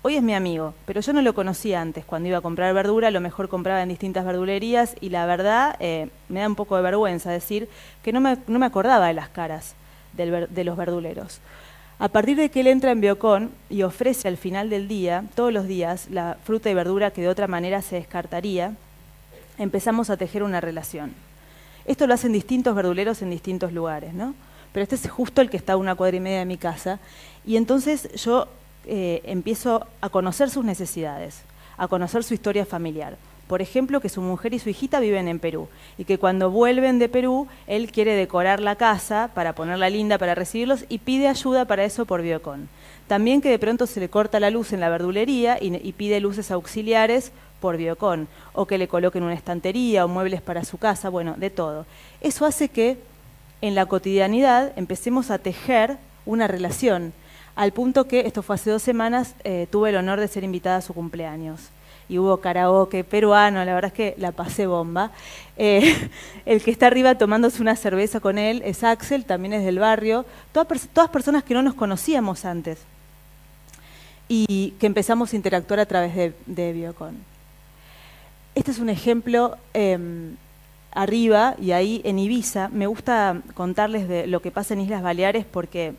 Hoy 0.01 0.16
es 0.16 0.24
mi 0.24 0.34
amigo, 0.34 0.74
pero 0.86 1.01
yo 1.01 1.12
no 1.12 1.22
lo 1.22 1.34
conocía 1.34 1.82
antes. 1.82 2.06
Cuando 2.06 2.30
iba 2.30 2.38
a 2.38 2.42
comprar 2.42 2.74
verdura, 2.74 3.10
a 3.10 3.12
lo 3.12 3.20
mejor 3.20 3.50
compraba 3.50 3.84
en 3.84 3.89
distintas 3.89 4.25
verdulerías 4.25 4.96
y 5.01 5.10
la 5.10 5.25
verdad 5.25 5.75
eh, 5.80 6.10
me 6.30 6.39
da 6.39 6.48
un 6.48 6.56
poco 6.56 6.78
de 6.78 6.82
vergüenza 6.82 7.32
decir 7.32 7.68
que 8.01 8.13
no 8.13 8.22
me, 8.22 8.38
no 8.48 8.60
me 8.60 8.66
acordaba 8.66 9.08
de 9.08 9.13
las 9.13 9.30
caras 9.30 9.75
de 10.13 10.63
los 10.63 10.78
verduleros. 10.78 11.39
A 12.00 12.08
partir 12.08 12.38
de 12.38 12.50
que 12.50 12.62
él 12.62 12.68
entra 12.68 12.92
en 12.92 13.01
Biocon 13.01 13.51
y 13.70 13.84
ofrece 13.84 14.30
al 14.30 14.38
final 14.38 14.70
del 14.70 14.88
día, 14.88 15.25
todos 15.36 15.51
los 15.51 15.68
días, 15.68 16.08
la 16.10 16.38
fruta 16.46 16.70
y 16.70 16.74
verdura 16.74 17.12
que 17.12 17.22
de 17.22 17.28
otra 17.28 17.48
manera 17.48 17.82
se 17.82 17.98
descartaría, 17.98 18.74
empezamos 19.58 20.10
a 20.10 20.16
tejer 20.16 20.44
una 20.44 20.62
relación. 20.62 21.13
Esto 21.89 22.05
lo 22.05 22.13
hacen 22.13 22.31
distintos 22.31 22.75
verduleros 22.75 23.24
en 23.24 23.31
distintos 23.31 23.74
lugares, 23.74 24.13
¿no? 24.13 24.36
Pero 24.72 24.84
este 24.84 24.93
es 24.93 25.10
justo 25.10 25.41
el 25.41 25.50
que 25.50 25.58
está 25.58 25.74
a 25.74 25.77
una 25.77 25.96
cuadra 25.96 26.17
y 26.17 26.19
media 26.19 26.38
de 26.38 26.46
mi 26.46 26.55
casa. 26.55 27.00
Y 27.48 27.58
entonces 27.58 28.13
yo 28.13 28.48
eh, 28.86 29.24
empiezo 29.25 29.88
a 30.00 30.10
conocer 30.10 30.51
sus 30.51 30.63
necesidades, 30.63 31.41
a 31.77 31.88
conocer 31.88 32.24
su 32.24 32.36
historia 32.36 32.63
familiar. 32.67 33.17
Por 33.48 33.63
ejemplo, 33.63 34.01
que 34.01 34.10
su 34.10 34.22
mujer 34.22 34.53
y 34.53 34.60
su 34.60 34.69
hijita 34.69 35.00
viven 35.00 35.27
en 35.27 35.39
Perú 35.39 35.67
y 35.98 36.03
que 36.05 36.19
cuando 36.19 36.51
vuelven 36.51 37.00
de 37.00 37.10
Perú, 37.10 37.48
él 37.65 37.91
quiere 37.91 38.13
decorar 38.13 38.60
la 38.60 38.75
casa 38.75 39.31
para 39.34 39.55
ponerla 39.55 39.89
linda 39.89 40.19
para 40.19 40.36
recibirlos 40.36 40.86
y 40.89 41.00
pide 41.00 41.27
ayuda 41.27 41.65
para 41.65 41.86
eso 41.86 42.05
por 42.05 42.22
Biocon. 42.22 42.69
También 43.08 43.41
que 43.41 43.50
de 43.50 43.58
pronto 43.58 43.88
se 43.88 44.00
le 44.00 44.10
corta 44.10 44.39
la 44.39 44.51
luz 44.51 44.74
en 44.74 44.79
la 44.79 44.89
verdulería 44.89 45.58
y, 45.60 45.75
y 45.75 45.93
pide 45.93 46.19
luces 46.19 46.51
auxiliares 46.51 47.31
por 47.60 47.78
Biocon, 47.78 48.28
o 48.54 48.66
que 48.66 48.78
le 48.78 48.88
coloquen 48.88 49.24
una 49.24 49.34
estantería 49.34 50.06
o 50.06 50.08
muebles 50.08 50.42
para 50.42 50.66
su 50.66 50.78
casa, 50.78 51.10
bueno, 51.10 51.36
de 51.38 51.50
todo. 51.50 51.86
Eso 52.22 52.46
hace 52.46 52.70
que 52.70 52.98
en 53.62 53.75
la 53.75 53.86
cotidianidad 53.86 54.74
empecemos 54.75 55.32
a 55.32 55.38
tejer 55.38 55.98
una 56.25 56.48
relación, 56.48 57.13
al 57.56 57.74
punto 57.74 58.08
que, 58.08 58.22
esto 58.22 58.42
fue 58.42 58.56
hace 58.56 58.72
dos 58.72 58.82
semanas, 58.82 59.36
eh, 59.44 59.68
tuve 59.70 59.89
el 59.89 59.98
honor 59.98 60.20
de 60.20 60.30
ser 60.30 60.46
invitada 60.46 60.78
a 60.78 60.82
su 60.82 60.94
cumpleaños 60.94 61.72
y 62.10 62.18
hubo 62.18 62.38
karaoke 62.38 63.04
peruano, 63.04 63.63
la 63.63 63.74
verdad 63.74 63.92
es 63.92 63.94
que 63.94 64.16
la 64.18 64.32
pasé 64.32 64.66
bomba. 64.66 65.12
Eh, 65.58 66.10
el 66.46 66.62
que 66.63 66.72
está 66.72 66.88
arriba 66.88 67.16
tomándose 67.16 67.62
una 67.62 67.75
cerveza 67.75 68.20
con 68.20 68.38
él 68.38 68.62
es 68.66 68.84
Axel, 68.84 69.25
también 69.25 69.54
es 69.54 69.63
del 69.63 69.80
barrio, 69.80 70.25
todas, 70.51 71.10
personas 71.10 71.44
que 71.44 71.54
no 71.54 71.62
nos 71.62 71.75
conocíamos 71.75 72.46
antes 72.46 72.80
y 74.28 74.72
que 74.80 74.88
empezamos 74.88 75.34
a 75.34 75.36
interactuar 75.36 75.80
a 75.80 75.86
través 75.86 76.34
de 76.46 76.74
Biocon. 76.74 77.18
Este 78.60 78.72
es 78.72 78.80
un 78.80 78.89
ejemplo 78.89 79.56
em, 79.74 80.36
arriba 80.92 81.56
y 81.62 81.72
ahí 81.72 82.01
en 82.04 82.20
Ibiza. 82.20 82.68
Me 82.68 82.88
gusta 82.88 83.42
contarles 83.54 84.10
de 84.10 84.28
lo 84.28 84.42
que 84.42 84.51
pasa 84.51 84.74
en 84.74 84.82
Islas 84.82 85.01
Baleares 85.01 85.46
porque 85.46 85.94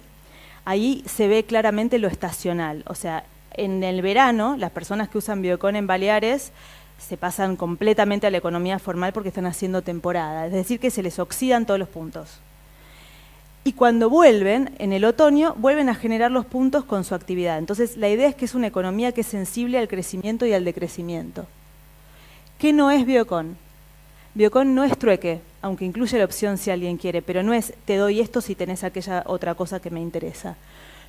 ahí 0.67 1.03
se 1.07 1.27
ve 1.27 1.45
claramente 1.45 1.99
lo 1.99 2.07
estacional. 2.07 2.85
O 2.87 2.95
sea, 2.95 3.25
en 3.55 3.83
el 3.83 4.03
verano, 4.03 4.59
las 4.59 4.73
personas 4.73 5.09
que 5.09 5.17
usan 5.17 5.41
Biocon 5.41 5.75
en 5.75 5.87
Baleares 5.87 6.53
se 6.99 7.17
pasan 7.17 7.57
completamente 7.57 8.27
a 8.27 8.31
la 8.31 8.37
economía 8.37 8.79
formal 8.79 9.15
porque 9.15 9.31
están 9.31 9.47
haciendo 9.47 9.81
temporada, 9.81 10.45
es 10.45 10.53
decir, 10.53 10.79
que 10.81 10.91
se 10.91 11.03
les 11.03 11.19
oxidan 11.19 11.65
todos 11.65 11.81
los 11.81 11.89
puntos. 11.89 12.41
Y 13.65 13.73
cuando 13.73 14.11
vuelven, 14.11 14.75
en 14.79 14.93
el 14.93 15.07
otoño, 15.07 15.55
vuelven 15.57 15.89
a 15.89 15.95
generar 15.95 16.31
los 16.31 16.45
puntos 16.45 16.85
con 16.85 17.05
su 17.05 17.15
actividad. 17.15 17.57
Entonces, 17.57 17.97
la 17.97 18.11
idea 18.11 18.29
es 18.29 18.35
que 18.35 18.45
es 18.45 18.55
una 18.55 18.67
economía 18.67 19.13
que 19.13 19.23
es 19.23 19.29
sensible 19.29 19.79
al 19.79 19.89
crecimiento 19.89 20.45
y 20.45 20.53
al 20.53 20.67
decrecimiento. 20.67 21.47
¿Qué 22.61 22.75
no 22.75 22.91
es 22.91 23.07
Biocon? 23.07 23.57
Biocon 24.35 24.75
no 24.75 24.85
es 24.85 24.99
trueque, 24.99 25.41
aunque 25.63 25.87
incluye 25.87 26.19
la 26.19 26.27
opción 26.27 26.59
si 26.59 26.71
alguien 26.71 26.99
quiere, 26.99 27.23
pero 27.23 27.43
no 27.43 27.55
es 27.55 27.73
te 27.87 27.97
doy 27.97 28.21
esto 28.21 28.43
si 28.43 28.55
tenés 28.55 28.85
aquella 28.85 29.23
otra 29.25 29.55
cosa 29.55 29.81
que 29.81 29.89
me 29.89 30.03
interesa. 30.03 30.57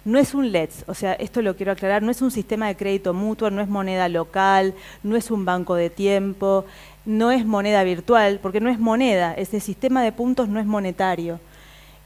No 0.06 0.18
es 0.18 0.34
un 0.34 0.54
LEDS, 0.54 0.86
o 0.88 0.94
sea, 0.94 1.12
esto 1.12 1.42
lo 1.42 1.58
quiero 1.58 1.74
aclarar, 1.74 2.04
no 2.04 2.10
es 2.10 2.22
un 2.22 2.32
sistema 2.32 2.70
de 2.70 2.78
crédito 2.78 3.14
mutuo, 3.14 3.50
no 3.50 3.62
es 3.62 3.68
moneda 3.68 4.08
local, 4.08 4.74
no 5.04 5.18
es 5.18 5.30
un 5.30 5.44
banco 5.44 5.76
de 5.76 5.90
tiempo, 5.90 6.64
no 7.04 7.32
es 7.32 7.46
moneda 7.46 7.84
virtual, 7.84 8.40
porque 8.42 8.62
no 8.62 8.70
es 8.70 8.80
moneda, 8.80 9.34
ese 9.34 9.60
sistema 9.60 10.04
de 10.04 10.14
puntos 10.14 10.48
no 10.48 10.58
es 10.58 10.66
monetario. 10.66 11.42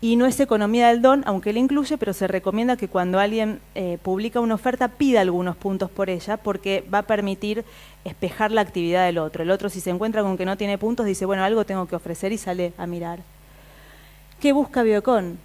Y 0.02 0.18
no 0.18 0.26
es 0.26 0.40
economía 0.40 0.90
del 0.90 1.02
don, 1.02 1.24
aunque 1.26 1.54
le 1.54 1.60
incluye, 1.60 1.98
pero 1.98 2.14
se 2.14 2.28
recomienda 2.28 2.78
que 2.78 2.88
cuando 2.88 3.20
alguien 3.20 3.60
eh, 3.76 3.98
publica 4.04 4.40
una 4.40 4.56
oferta 4.56 4.88
pida 4.90 5.22
algunos 5.22 5.56
puntos 5.56 5.90
por 5.90 6.10
ella, 6.10 6.38
porque 6.38 6.84
va 6.94 7.00
a 7.00 7.08
permitir 7.08 7.66
espejar 8.04 8.52
la 8.52 8.62
actividad 8.62 9.06
del 9.06 9.18
otro. 9.18 9.44
El 9.44 9.52
otro, 9.52 9.70
si 9.70 9.80
se 9.80 9.90
encuentra 9.90 10.22
con 10.22 10.38
que 10.38 10.46
no 10.46 10.58
tiene 10.58 10.78
puntos, 10.78 11.06
dice, 11.06 11.26
bueno, 11.26 11.44
algo 11.44 11.66
tengo 11.66 11.88
que 11.88 11.96
ofrecer 11.96 12.32
y 12.32 12.38
sale 12.38 12.74
a 12.78 12.86
mirar. 12.86 13.20
¿Qué 14.40 14.52
busca 14.52 14.84
Biocon? 14.84 15.40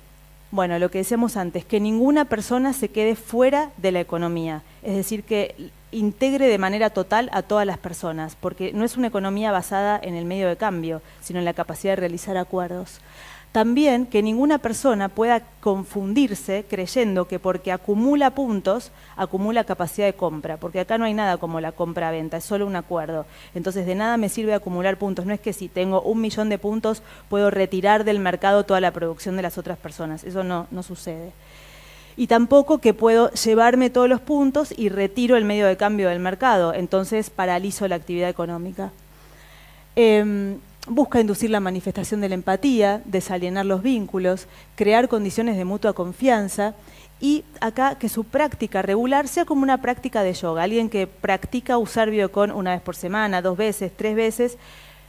Bueno, 0.50 0.78
lo 0.80 0.90
que 0.90 0.99
decíamos 0.99 1.37
antes, 1.37 1.64
que 1.64 1.78
ninguna 1.78 2.25
persona 2.25 2.73
se 2.73 2.88
quede 2.88 3.14
fuera 3.14 3.71
de 3.76 3.92
la 3.92 4.00
economía, 4.00 4.62
es 4.83 4.97
decir, 4.97 5.23
que 5.23 5.71
integre 5.92 6.47
de 6.49 6.59
manera 6.59 6.90
total 6.90 7.30
a 7.33 7.42
todas 7.42 7.64
las 7.66 7.78
personas, 7.78 8.37
porque 8.37 8.73
no 8.73 8.85
es 8.85 8.97
una 8.97 9.07
economía 9.07 9.52
basada 9.52 9.99
en 10.02 10.16
el 10.16 10.25
medio 10.25 10.49
de 10.49 10.57
cambio, 10.57 11.02
sino 11.21 11.38
en 11.38 11.45
la 11.45 11.54
capacidad 11.54 11.92
de 11.92 12.00
realizar 12.00 12.37
acuerdos. 12.37 13.00
También 13.52 14.07
que 14.07 14.23
ninguna 14.23 14.59
persona 14.59 15.09
pueda 15.09 15.42
confundirse 15.61 16.64
creyendo 16.71 17.26
que 17.26 17.40
porque 17.40 17.73
acumula 17.73 18.30
puntos, 18.30 18.92
acumula 19.16 19.64
capacidad 19.64 20.07
de 20.07 20.12
compra, 20.12 20.57
porque 20.57 20.78
acá 20.78 20.99
no 20.99 21.04
hay 21.04 21.14
nada 21.14 21.37
como 21.37 21.61
la 21.61 21.73
compra-venta, 21.73 22.37
es 22.37 22.45
solo 22.45 22.65
un 22.65 22.76
acuerdo. 22.76 23.26
Entonces 23.52 23.86
de 23.86 23.97
nada 23.97 24.17
me 24.19 24.28
sirve 24.28 24.54
acumular 24.54 24.99
puntos, 24.99 25.26
no 25.26 25.34
es 25.34 25.41
que 25.41 25.52
si 25.52 25.69
tengo 25.69 26.00
un 26.02 26.21
millón 26.21 26.49
de 26.49 26.58
puntos 26.58 27.02
puedo 27.28 27.50
retirar 27.50 28.04
del 28.04 28.21
mercado 28.21 28.65
toda 28.65 28.80
la 28.80 28.93
producción 28.93 29.34
de 29.34 29.43
las 29.43 29.58
otras 29.58 29.78
personas, 29.78 30.23
eso 30.23 30.45
no, 30.45 30.69
no 30.71 30.84
sucede. 30.84 31.32
Y 32.17 32.28
tampoco 32.28 32.78
que 32.78 32.95
puedo 32.95 33.32
llevarme 33.32 33.91
todos 33.91 34.08
los 34.08 34.21
puntos 34.21 34.73
y 34.76 34.91
retiro 34.91 35.36
el 35.36 35.45
medio 35.45 35.67
de 35.67 35.76
cambio 35.76 36.08
del 36.08 36.21
mercado, 36.21 36.73
entonces 36.73 37.30
paralizo 37.30 37.89
la 37.89 37.97
actividad 37.97 38.28
económica. 38.28 38.93
Em, 39.97 40.58
busca 40.91 41.21
inducir 41.21 41.50
la 41.50 41.61
manifestación 41.61 42.21
de 42.21 42.29
la 42.29 42.35
empatía, 42.35 43.00
desalienar 43.05 43.65
los 43.65 43.81
vínculos, 43.83 44.49
crear 44.75 45.09
condiciones 45.09 45.57
de 45.57 45.65
mutua 45.65 45.93
confianza 45.93 46.75
y 47.21 47.45
acá 47.61 47.97
que 47.97 48.09
su 48.09 48.25
práctica 48.25 48.83
regular 48.83 49.29
sea 49.29 49.45
como 49.45 49.63
una 49.63 49.81
práctica 49.81 50.23
de 50.23 50.33
yoga, 50.33 50.65
alguien 50.65 50.91
que 50.91 51.07
practica 51.07 51.79
usar 51.79 52.11
biocon 52.11 52.50
una 52.50 52.73
vez 52.73 52.83
por 52.83 52.97
semana, 52.97 53.41
dos 53.41 53.57
veces, 53.57 53.93
tres 53.95 54.17
veces, 54.17 54.59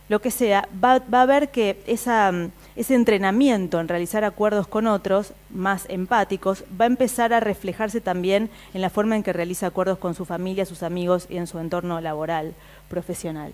lo 0.08 0.22
que 0.22 0.30
sea, 0.30 0.68
va, 0.84 1.02
a 1.12 1.26
ver 1.26 1.50
que 1.50 1.82
ese 1.88 2.94
entrenamiento 2.94 3.80
en 3.80 3.88
realizar 3.88 4.24
acuerdos 4.24 4.68
con 4.68 4.86
otros 4.86 5.34
más 5.50 5.86
empáticos 5.90 6.64
va 6.80 6.86
a 6.86 6.88
empezar 6.88 7.34
a 7.34 7.40
reflejarse 7.40 8.02
también 8.02 8.50
en 8.74 8.82
la 8.82 8.90
forma 8.90 9.16
en 9.16 9.24
que 9.24 9.34
realiza 9.34 9.68
acuerdos 9.68 9.98
con 9.98 10.14
su 10.14 10.26
familia, 10.26 10.66
sus 10.66 10.84
amigos 10.84 11.26
y 11.30 11.38
en 11.38 11.48
su 11.48 11.60
entorno 11.60 12.02
laboral, 12.02 12.54
profesional. 12.90 13.54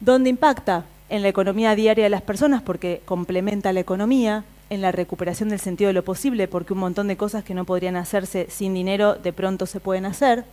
¿Dónde 0.00 0.30
impacta? 0.30 0.84
En 1.08 1.22
la 1.22 1.28
economía 1.28 1.74
diaria 1.74 2.04
de 2.04 2.10
las 2.10 2.22
personas 2.22 2.62
porque 2.62 3.02
complementa 3.04 3.72
la 3.72 3.80
economía, 3.80 4.44
en 4.70 4.80
la 4.80 4.92
recuperación 4.92 5.48
del 5.48 5.58
sentido 5.58 5.88
de 5.88 5.94
lo 5.94 6.04
posible 6.04 6.46
porque 6.46 6.72
un 6.72 6.78
montón 6.78 7.08
de 7.08 7.16
cosas 7.16 7.42
que 7.42 7.54
no 7.54 7.64
podrían 7.64 7.96
hacerse 7.96 8.46
sin 8.48 8.74
dinero 8.74 9.14
de 9.14 9.32
pronto 9.32 9.66
se 9.66 9.80
pueden 9.80 10.06
hacer, 10.06 10.44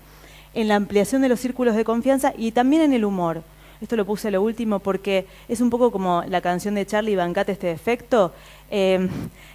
en 0.55 0.67
la 0.67 0.75
ampliación 0.75 1.21
de 1.21 1.29
los 1.29 1.39
círculos 1.39 1.75
de 1.75 1.83
confianza 1.83 2.33
y 2.35 2.53
también 2.53 2.81
en 2.81 2.93
el 2.93 3.05
humor. 3.05 3.43
Esto 3.81 3.95
lo 3.95 4.05
puse 4.05 4.29
a 4.29 4.31
lo 4.31 4.41
último 4.41 4.79
porque 4.79 5.25
es 5.49 5.61
un 5.61 5.69
poco 5.69 5.91
como 5.91 6.23
la 6.27 6.41
canción 6.41 6.75
de 6.75 6.85
Charlie 6.85 7.15
Bancate 7.15 7.51
este 7.51 7.67
defecto. 7.67 8.31
Eh, 8.71 9.07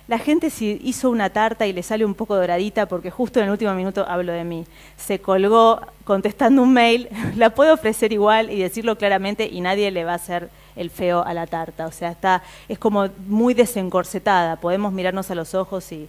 la 0.08 0.18
gente 0.18 0.50
si 0.50 0.80
hizo 0.82 1.08
una 1.08 1.30
tarta 1.30 1.66
y 1.66 1.72
le 1.72 1.82
sale 1.82 2.04
un 2.04 2.14
poco 2.14 2.36
doradita, 2.36 2.86
porque 2.86 3.10
justo 3.10 3.38
en 3.38 3.46
el 3.46 3.52
último 3.52 3.72
minuto 3.74 4.04
hablo 4.08 4.32
de 4.32 4.44
mí, 4.44 4.66
se 4.96 5.20
colgó 5.20 5.80
contestando 6.04 6.62
un 6.62 6.72
mail, 6.72 7.08
la 7.36 7.50
puede 7.50 7.70
ofrecer 7.70 8.12
igual 8.12 8.50
y 8.50 8.60
decirlo 8.60 8.98
claramente 8.98 9.46
y 9.46 9.60
nadie 9.60 9.90
le 9.90 10.04
va 10.04 10.12
a 10.12 10.16
hacer 10.16 10.50
el 10.76 10.90
feo 10.90 11.22
a 11.24 11.32
la 11.32 11.46
tarta. 11.46 11.86
O 11.86 11.92
sea, 11.92 12.10
está, 12.10 12.42
es 12.68 12.78
como 12.78 13.08
muy 13.26 13.54
desencorsetada, 13.54 14.56
podemos 14.56 14.92
mirarnos 14.92 15.30
a 15.30 15.34
los 15.34 15.54
ojos 15.54 15.92
y, 15.92 16.08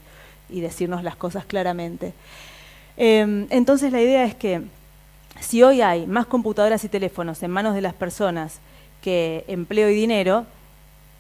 decirnos 0.50 1.02
las 1.02 1.16
cosas 1.16 1.46
claramente. 1.46 2.12
Em, 2.98 3.48
entonces 3.52 3.94
la 3.94 4.02
idea 4.02 4.26
es 4.26 4.36
que 4.36 4.62
si 5.40 5.64
hoy 5.64 5.82
hay 5.82 6.08
más 6.08 6.26
computadoras 6.26 6.84
y 6.84 6.90
teléfonos 6.90 7.42
en 7.44 7.52
manos 7.52 7.74
de 7.74 7.82
las 7.82 7.94
personas 7.94 8.60
que 9.02 9.44
empleo 9.48 9.90
y 9.90 9.96
dinero, 9.96 10.46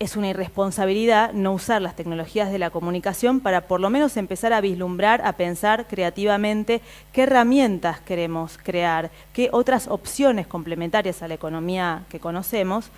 es 0.01 0.15
una 0.15 0.29
irresponsabilidad 0.29 1.31
no 1.33 1.53
usar 1.53 1.79
las 1.79 1.95
tecnologías 1.95 2.51
de 2.51 2.57
la 2.57 2.71
comunicación 2.71 3.39
para 3.39 3.67
por 3.67 3.79
lo 3.79 3.91
menos 3.91 4.17
empezar 4.17 4.51
a 4.51 4.59
vislumbrar, 4.59 5.21
a 5.23 5.33
pensar 5.33 5.85
creativamente 5.87 6.81
qué 7.13 7.23
herramientas 7.23 7.99
queremos 7.99 8.57
crear, 8.57 9.11
qué 9.31 9.49
otras 9.51 9.87
opciones 9.87 10.47
complementarias 10.47 11.21
a 11.21 11.27
la 11.27 11.35
economía 11.35 12.03
que 12.09 12.19
conocemos 12.19 12.89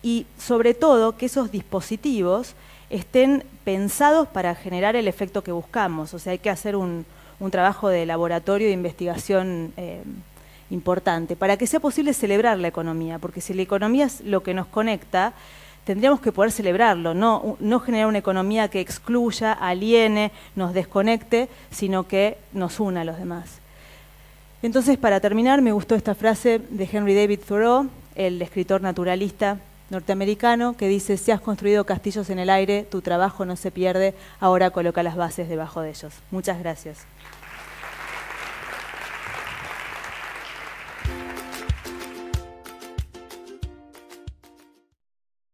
y 0.00 0.26
sobre 0.38 0.74
todo 0.74 1.16
que 1.16 1.26
esos 1.26 1.50
dispositivos 1.50 2.54
estén 2.88 3.42
pensados 3.64 4.28
para 4.28 4.54
generar 4.54 4.94
el 4.94 5.08
efecto 5.08 5.42
que 5.42 5.50
buscamos. 5.50 6.14
O 6.14 6.20
sea, 6.20 6.32
hay 6.32 6.38
que 6.38 6.50
hacer 6.50 6.76
un, 6.76 7.04
trabajo 7.50 7.88
de 7.88 8.06
laboratorio 8.06 8.68
de 8.68 8.74
investigación 8.74 9.72
eh, 9.76 10.02
importante 10.70 11.36
para 11.36 11.56
que 11.56 11.66
sea 11.66 11.80
posible 11.80 12.12
celebrar 12.12 12.58
la 12.58 12.68
economía, 12.68 13.18
porque 13.18 13.40
si 13.40 13.54
la 13.54 13.62
economía 13.62 14.06
es 14.06 14.20
lo 14.20 14.42
que 14.42 14.54
nos 14.54 14.66
conecta, 14.66 15.32
tendríamos 15.84 16.20
que 16.20 16.32
poder 16.32 16.52
celebrarlo, 16.52 17.14
no, 17.14 17.56
no 17.60 17.80
generar 17.80 18.08
una 18.08 18.18
economía 18.18 18.68
que 18.68 18.80
excluya, 18.80 19.52
aliene, 19.52 20.32
nos 20.54 20.74
desconecte, 20.74 21.48
sino 21.70 22.06
que 22.06 22.36
nos 22.52 22.78
una 22.80 23.00
a 23.00 23.04
los 23.04 23.18
demás. 23.18 23.60
Entonces, 24.60 24.98
para 24.98 25.20
terminar, 25.20 25.62
me 25.62 25.72
gustó 25.72 25.94
esta 25.94 26.14
frase 26.14 26.60
de 26.70 26.88
Henry 26.92 27.14
David 27.14 27.40
Thoreau, 27.46 27.88
el 28.16 28.42
escritor 28.42 28.82
naturalista 28.82 29.60
norteamericano, 29.90 30.76
que 30.76 30.88
dice, 30.88 31.16
si 31.16 31.30
has 31.30 31.40
construido 31.40 31.84
castillos 31.84 32.28
en 32.28 32.38
el 32.38 32.50
aire, 32.50 32.82
tu 32.82 33.00
trabajo 33.00 33.44
no 33.44 33.56
se 33.56 33.70
pierde, 33.70 34.14
ahora 34.40 34.70
coloca 34.70 35.02
las 35.02 35.16
bases 35.16 35.48
debajo 35.48 35.80
de 35.80 35.90
ellos. 35.90 36.12
Muchas 36.30 36.58
gracias. 36.58 37.06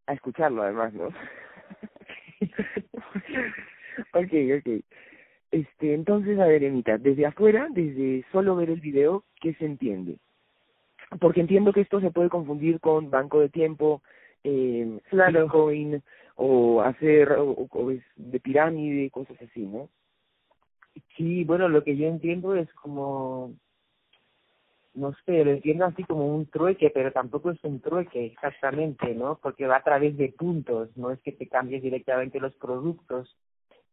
A 0.07 0.13
escucharlo 0.13 0.63
además, 0.63 0.93
¿no? 0.93 1.07
ok, 4.13 4.33
ok. 4.59 4.83
Este, 5.51 5.93
entonces, 5.93 6.39
a 6.39 6.47
ver, 6.47 6.63
Emita, 6.63 6.97
desde 6.97 7.25
afuera, 7.25 7.67
desde 7.71 8.25
solo 8.31 8.55
ver 8.55 8.69
el 8.69 8.81
video, 8.81 9.23
¿qué 9.41 9.53
se 9.53 9.65
entiende? 9.65 10.17
Porque 11.19 11.41
entiendo 11.41 11.71
que 11.71 11.81
esto 11.81 12.01
se 12.01 12.11
puede 12.11 12.29
confundir 12.29 12.79
con 12.79 13.09
banco 13.09 13.39
de 13.39 13.49
tiempo, 13.49 14.01
eh, 14.43 14.99
Bitcoin, 15.11 16.01
o 16.35 16.81
hacer, 16.81 17.33
o, 17.37 17.91
es 17.91 18.03
de 18.15 18.39
pirámide, 18.39 19.09
cosas 19.11 19.37
así, 19.41 19.65
¿no? 19.65 19.89
Sí, 21.15 21.43
bueno, 21.43 21.69
lo 21.69 21.83
que 21.83 21.95
yo 21.95 22.07
entiendo 22.07 22.55
es 22.55 22.71
como 22.73 23.53
no 24.95 25.13
sé, 25.25 25.43
lo 25.43 25.51
entiendo 25.51 25.85
así 25.85 26.03
como 26.03 26.33
un 26.33 26.45
trueque, 26.47 26.89
pero 26.89 27.11
tampoco 27.11 27.51
es 27.51 27.63
un 27.63 27.81
trueque 27.81 28.25
exactamente, 28.25 29.13
¿no? 29.13 29.37
Porque 29.41 29.67
va 29.67 29.77
a 29.77 29.83
través 29.83 30.17
de 30.17 30.29
puntos, 30.29 30.89
no 30.95 31.11
es 31.11 31.19
que 31.21 31.31
te 31.31 31.47
cambies 31.47 31.83
directamente 31.83 32.39
los 32.39 32.55
productos. 32.55 33.35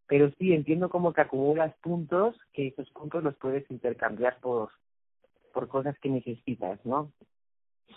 Pero 0.07 0.31
sí, 0.38 0.53
entiendo 0.53 0.88
como 0.91 1.12
que 1.12 1.23
acumulas 1.23 1.75
puntos, 1.83 2.37
que 2.53 2.69
esos 2.69 2.88
puntos 2.91 3.23
los 3.23 3.35
puedes 3.37 3.69
intercambiar 3.71 4.38
por, 4.41 4.71
por 5.53 5.69
cosas 5.69 5.99
que 5.99 6.09
necesitas, 6.09 6.85
¿no? 6.85 7.12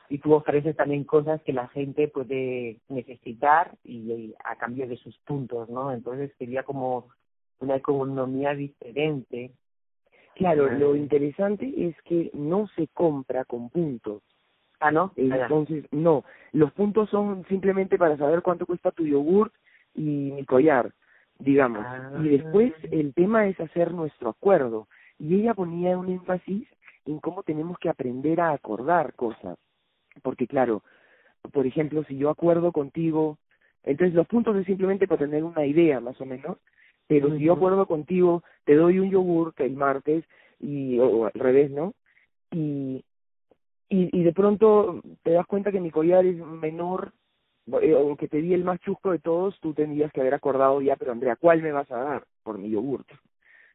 Y 0.10 0.20
tú 0.20 0.34
ofreces 0.34 0.76
también 0.76 1.04
cosas 1.04 1.41
que 1.44 1.54
la 1.54 1.68
gente 1.70 2.08
puede 2.08 2.80
necesitar 2.89 3.76
y 3.84 4.34
a 4.44 4.56
cambio 4.56 4.88
de 4.88 4.98
sus 4.98 5.18
puntos, 5.20 5.70
¿no? 5.70 5.91
Entonces 5.91 6.32
sería 6.38 6.63
como 6.63 7.10
una 7.60 7.76
economía 7.76 8.54
diferente 8.54 9.54
Claro, 10.36 10.69
lo 10.69 10.95
interesante 10.95 11.74
es 11.78 11.95
que 12.04 12.30
no 12.34 12.67
se 12.76 12.88
compra 12.89 13.45
con 13.45 13.69
puntos. 13.69 14.21
Ah, 14.80 14.91
¿no? 14.91 15.13
Entonces, 15.15 15.86
no. 15.91 16.26
Los 16.52 16.71
puntos 16.74 17.10
son 17.10 17.45
simplemente 17.48 17.98
para 17.98 18.17
saber 18.17 18.41
cuánto 18.41 18.65
cuesta 18.65 18.91
tu 18.91 19.06
yogur 19.06 19.52
y 19.93 20.32
mi 20.36 20.45
collar, 20.45 20.91
digamos. 21.39 21.86
Y 22.21 22.30
después 22.30 22.74
ah. 22.84 22.88
el 22.91 23.13
tema 23.13 23.48
es 23.48 23.60
hacer 23.60 23.93
nuestro 23.93 24.30
acuerdo. 24.30 24.88
Y 25.17 25.36
ella 25.36 25.54
ponía 25.54 25.98
un 25.98 26.10
énfasis 26.10 26.67
en 27.06 27.19
cómo 27.19 27.43
tenemos 27.43 27.80
que 27.80 27.89
aprender 27.89 28.41
a 28.41 28.52
acordar 28.52 29.13
cosas. 29.13 29.58
Porque 30.21 30.48
claro, 30.48 30.84
por 31.54 31.65
ejemplo, 31.65 32.04
si 32.04 32.17
yo 32.17 32.30
acuerdo 32.30 32.71
contigo, 32.71 33.38
entonces 33.84 34.13
los 34.13 34.28
puntos 34.28 34.56
es 34.58 34.65
simplemente 34.65 35.08
para 35.08 35.19
tener 35.19 35.43
una 35.43 35.65
idea 35.65 36.00
más 36.00 36.19
o 36.19 36.26
menos, 36.26 36.58
pero 37.08 37.36
si 37.36 37.44
yo 37.44 37.54
acuerdo 37.54 37.86
contigo, 37.86 38.44
te 38.63 38.76
doy 38.76 39.00
un 39.00 39.12
yogur 39.12 39.54
que 39.54 39.65
el 39.65 39.76
martes 39.76 40.26
y 40.60 41.00
o, 41.00 41.26
al 41.26 41.34
revés, 41.34 41.72
¿no? 41.72 41.94
Y, 42.52 43.04
y 43.89 44.10
y 44.20 44.24
de 44.24 44.34
pronto 44.34 45.02
te 45.24 45.32
das 45.32 45.46
cuenta 45.46 45.72
que 45.72 45.80
mi 45.80 45.91
collar 45.91 46.26
es 46.26 46.38
menor 46.38 47.13
eh, 47.82 47.96
o 47.96 48.15
que 48.15 48.28
te 48.28 48.41
di 48.41 48.54
el 48.54 48.63
más 48.63 48.80
chusco 48.82 49.12
de 49.12 49.20
todos, 49.20 49.60
tú 49.60 49.74
tendrías 49.74 50.12
que 50.12 50.22
haber 50.22 50.36
acordado 50.36 50.82
ya, 50.82 50.96
pero 50.96 51.12
Andrea, 51.12 51.36
¿cuál 51.36 51.62
me 51.62 51.72
vas 51.72 51.89
a 51.91 51.98
dar 51.98 52.26
por 52.44 52.58
mi 52.60 52.70
yogur? 52.70 53.04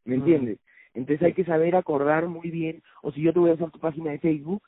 ¿Me 0.04 0.14
entiendes? 0.14 0.58
Entonces 0.94 1.22
hay 1.24 1.34
que 1.34 1.44
saber 1.44 1.74
acordar 1.74 2.26
muy 2.28 2.50
bien, 2.50 2.82
o 3.02 3.12
si 3.12 3.22
yo 3.22 3.32
te 3.32 3.40
voy 3.40 3.50
a 3.50 3.54
hacer 3.54 3.70
tu 3.70 3.80
página 3.80 4.12
de 4.12 4.18
Facebook, 4.18 4.62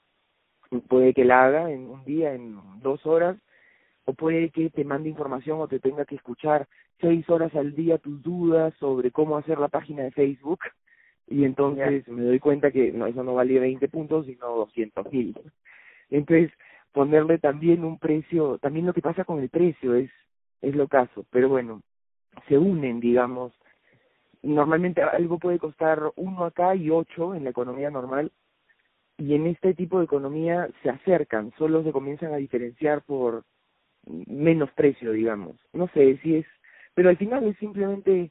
puede 0.88 1.14
que 1.14 1.24
la 1.24 1.44
haga 1.44 1.70
en 1.70 1.88
un 1.88 2.04
día, 2.04 2.34
en 2.34 2.58
dos 2.80 3.04
horas, 3.06 3.36
o 4.04 4.14
puede 4.14 4.50
que 4.50 4.70
te 4.70 4.84
mande 4.84 5.08
información 5.08 5.60
o 5.60 5.68
te 5.68 5.78
tenga 5.78 6.04
que 6.04 6.16
escuchar 6.16 6.66
seis 7.00 7.28
horas 7.28 7.54
al 7.54 7.74
día 7.74 7.98
tus 7.98 8.22
dudas 8.22 8.74
sobre 8.78 9.10
cómo 9.10 9.36
hacer 9.36 9.58
la 9.58 9.68
página 9.68 10.04
de 10.04 10.12
Facebook. 10.12 10.60
Y 11.28 11.44
entonces 11.44 12.06
me 12.08 12.22
doy 12.22 12.38
cuenta 12.38 12.70
que 12.70 12.92
no 12.92 13.06
eso 13.06 13.22
no 13.22 13.34
valía 13.34 13.60
20 13.60 13.88
puntos 13.88 14.26
sino 14.26 14.48
200 14.48 15.12
mil. 15.12 15.38
Entonces 16.10 16.50
ponerle 16.92 17.38
también 17.38 17.84
un 17.84 17.98
precio 17.98 18.58
también 18.58 18.86
lo 18.86 18.92
que 18.92 19.00
pasa 19.00 19.24
con 19.24 19.40
el 19.40 19.48
precio 19.48 19.94
es 19.94 20.10
es 20.60 20.74
lo 20.74 20.86
caso 20.88 21.24
pero 21.30 21.48
bueno 21.48 21.82
se 22.48 22.58
unen 22.58 23.00
digamos. 23.00 23.52
Normalmente 24.42 25.02
algo 25.02 25.38
puede 25.38 25.58
costar 25.58 26.00
uno 26.16 26.44
acá 26.44 26.74
y 26.74 26.90
ocho 26.90 27.34
en 27.34 27.44
la 27.44 27.50
economía 27.50 27.90
normal 27.90 28.32
y 29.16 29.34
en 29.34 29.46
este 29.46 29.74
tipo 29.74 29.98
de 29.98 30.04
economía 30.04 30.68
se 30.82 30.90
acercan 30.90 31.52
solo 31.56 31.84
se 31.84 31.92
comienzan 31.92 32.34
a 32.34 32.38
diferenciar 32.38 33.02
por 33.02 33.44
menos 34.06 34.70
precio, 34.72 35.12
digamos. 35.12 35.56
No 35.72 35.88
sé 35.88 36.18
si 36.18 36.36
es, 36.36 36.46
pero 36.94 37.08
al 37.08 37.16
final 37.16 37.44
es 37.44 37.56
simplemente 37.58 38.30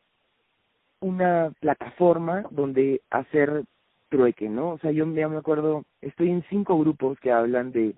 una 0.99 1.51
plataforma 1.59 2.43
donde 2.51 3.01
hacer 3.09 3.63
trueque, 4.09 4.49
¿no? 4.49 4.71
O 4.71 4.77
sea, 4.79 4.91
yo 4.91 5.05
ya 5.13 5.27
me 5.27 5.37
acuerdo, 5.37 5.83
estoy 6.01 6.29
en 6.29 6.43
cinco 6.49 6.77
grupos 6.77 7.19
que 7.19 7.31
hablan 7.31 7.71
de 7.71 7.95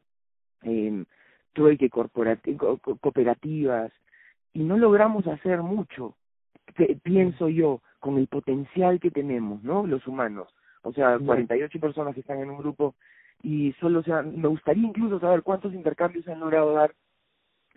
eh, 0.63 1.03
trueque 1.53 1.89
corporativo, 1.89 2.77
cooperativas 2.77 3.91
y 4.53 4.63
no 4.63 4.77
logramos 4.77 5.27
hacer 5.27 5.61
mucho, 5.61 6.15
pienso 7.03 7.49
yo, 7.49 7.81
con 7.99 8.17
el 8.17 8.27
potencial 8.27 8.99
que 8.99 9.11
tenemos, 9.11 9.63
¿no? 9.63 9.87
Los 9.87 10.07
humanos. 10.07 10.47
O 10.83 10.91
sea, 10.91 11.17
48 11.17 11.79
personas 11.79 12.13
que 12.13 12.19
están 12.19 12.39
en 12.39 12.49
un 12.49 12.57
grupo 12.57 12.95
y 13.41 13.73
solo, 13.79 13.99
o 13.99 14.03
sea, 14.03 14.21
me 14.21 14.47
gustaría 14.47 14.87
incluso 14.87 15.19
saber 15.19 15.41
cuántos 15.41 15.73
intercambios 15.73 16.27
han 16.27 16.39
logrado 16.39 16.73
dar 16.73 16.93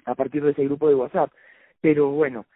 a 0.05 0.14
partir 0.14 0.42
de 0.42 0.51
ese 0.51 0.64
grupo 0.64 0.88
de 0.88 0.94
WhatsApp. 0.94 1.31
Pero 1.81 2.11
bueno, 2.11 2.46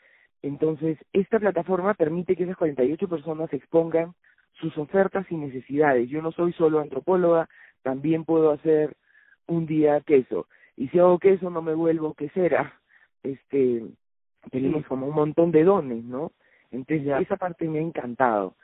entonces 0.43 0.99
esta 1.13 1.39
plataforma 1.39 1.95
permite 1.95 2.37
que 2.37 2.45
esas 2.45 2.57
48 2.57 3.09
personas 3.09 3.53
expongan 3.53 4.15
sus 4.55 4.77
ofertas 4.79 5.27
y 5.31 5.37
necesidades. 5.37 6.09
Yo 6.09 6.23
no 6.23 6.33
soy 6.33 6.53
solo 6.53 6.81
antropóloga, 6.81 7.49
también 7.83 8.25
puedo 8.25 8.51
hacer 8.51 8.97
un 9.47 9.67
día 9.67 10.01
queso. 10.01 10.47
Y 10.77 10.89
si 10.89 10.99
hago 10.99 11.19
queso 11.19 11.51
no 11.51 11.63
me 11.63 11.75
vuelvo 11.75 12.15
quesera. 12.15 12.75
Este, 13.23 13.85
tenemos 14.51 14.87
como 14.87 15.07
un 15.07 15.15
montón 15.15 15.51
de 15.51 15.65
dones, 15.65 16.05
¿no? 16.05 16.33
Entonces 16.71 17.07
esa 17.21 17.37
parte 17.37 17.69
me 17.69 17.79
ha 17.79 17.83
encantado. 17.83 18.57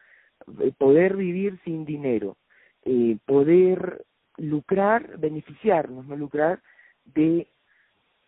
Eh, 0.60 0.72
poder 0.76 1.16
vivir 1.16 1.58
sin 1.64 1.84
dinero, 1.84 2.36
eh, 2.84 3.18
poder 3.24 4.04
lucrar, 4.36 5.18
beneficiarnos, 5.18 6.06
no 6.06 6.16
lucrar 6.16 6.60
de 7.04 7.48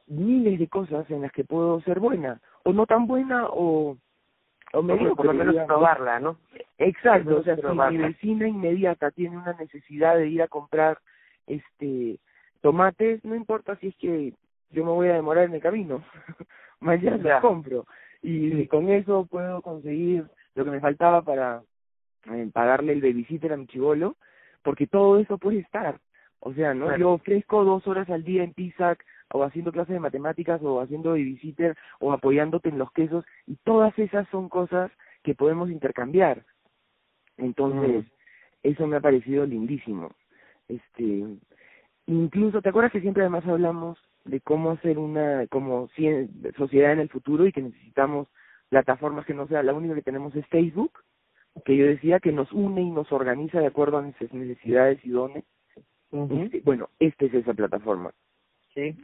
miles 0.07 0.59
de 0.59 0.69
cosas 0.69 1.09
en 1.11 1.23
las 1.23 1.33
que 1.33 1.45
puedo 1.45 1.81
ser 1.83 2.01
buena, 2.01 2.41
o 2.69 2.73
no 2.75 2.85
tan 2.85 3.07
buena, 3.07 3.47
o, 3.49 3.97
o 4.75 4.83
medio, 4.83 5.17
por 5.17 5.25
lo 5.25 5.33
menos 5.33 5.57
probarla, 5.67 6.21
¿no? 6.21 6.37
Exacto, 6.77 7.39
o 7.39 7.43
sea, 7.43 7.57
si 7.57 7.63
mi 7.63 7.97
vecina 7.97 8.47
inmediata 8.47 9.11
tiene 9.11 9.39
una 9.39 9.55
necesidad 9.55 10.17
de 10.17 10.29
ir 10.29 10.43
a 10.43 10.49
comprar 10.49 10.99
este 11.47 12.19
tomates, 12.61 13.25
no 13.25 13.35
importa 13.35 13.77
si 13.77 13.89
es 13.89 13.97
que 13.97 14.35
yo 14.71 14.85
me 14.85 14.91
voy 14.91 15.09
a 15.09 15.15
demorar 15.15 15.45
en 15.45 15.55
el 15.55 15.63
camino, 15.63 16.05
mañana 16.81 17.17
los 17.17 17.41
compro 17.41 17.87
y 18.21 18.67
con 18.67 18.91
eso 18.91 19.27
puedo 19.31 19.63
conseguir 19.63 20.27
lo 20.55 20.67
que 20.67 20.71
me 20.71 20.81
faltaba 20.81 21.23
para 21.23 21.63
eh, 22.31 22.51
pagarle 22.53 22.93
el 22.93 23.01
babysitter 23.01 23.55
a 23.55 23.57
mi 23.57 23.67
chivolo, 23.67 24.17
porque 24.63 24.87
todo 24.87 25.19
eso 25.19 25.39
puede 25.39 25.61
estar. 25.61 25.99
O 26.41 26.53
sea, 26.55 26.75
no 26.75 26.97
yo 26.97 27.13
ofrezco 27.13 27.65
dos 27.65 27.87
horas 27.87 28.09
al 28.11 28.25
día 28.25 28.45
en 28.45 28.55
Pisac 28.55 29.05
o 29.33 29.43
haciendo 29.43 29.73
clases 29.73 29.95
de 29.95 30.01
matemáticas 30.01 30.63
o 30.63 30.81
haciendo 30.81 31.11
babysitter 31.11 31.77
o 32.01 32.13
apoyándote 32.13 32.69
en 32.69 32.79
los 32.79 32.93
quesos 32.93 33.25
y 33.47 33.57
todas 33.57 33.99
esas 33.99 34.29
son 34.29 34.49
cosas 34.49 34.91
que 35.23 35.35
podemos 35.35 35.71
intercambiar. 35.71 36.45
Entonces, 37.37 38.05
mm. 38.05 38.09
eso 38.63 38.87
me 38.87 38.97
ha 38.97 39.01
parecido 39.01 39.47
lindísimo. 39.47 40.13
Este, 40.69 41.25
incluso, 42.07 42.63
¿te 42.63 42.69
acuerdas 42.69 42.93
que 42.93 43.01
siempre 43.01 43.23
además 43.23 43.47
hablamos 43.47 43.99
de 44.25 44.41
cómo 44.41 44.71
hacer 44.73 44.99
una 44.99 45.47
como 45.49 45.89
sociedad 46.57 46.93
en 46.93 47.01
el 47.01 47.09
futuro 47.09 47.47
y 47.47 47.53
que 47.53 47.63
necesitamos 47.63 48.29
plataformas 48.69 49.25
que 49.27 49.35
no 49.35 49.47
sea 49.49 49.63
la 49.63 49.73
única 49.73 49.95
que 49.95 50.03
tenemos 50.03 50.35
es 50.37 50.47
Facebook, 50.49 50.93
que 51.65 51.77
yo 51.77 51.87
decía 51.87 52.21
que 52.21 52.33
nos 52.33 52.53
une 52.53 52.83
y 52.83 52.91
nos 52.91 53.11
organiza 53.13 53.61
de 53.61 53.67
acuerdo 53.67 53.99
a 53.99 54.03
nuestras 54.03 54.33
necesidades 54.33 55.05
y 55.05 55.11
dones. 55.11 55.45
Este, 56.11 56.61
bueno, 56.65 56.89
esta 56.99 57.27
es 57.27 57.35
esa 57.35 57.55
plataforma. 57.55 58.13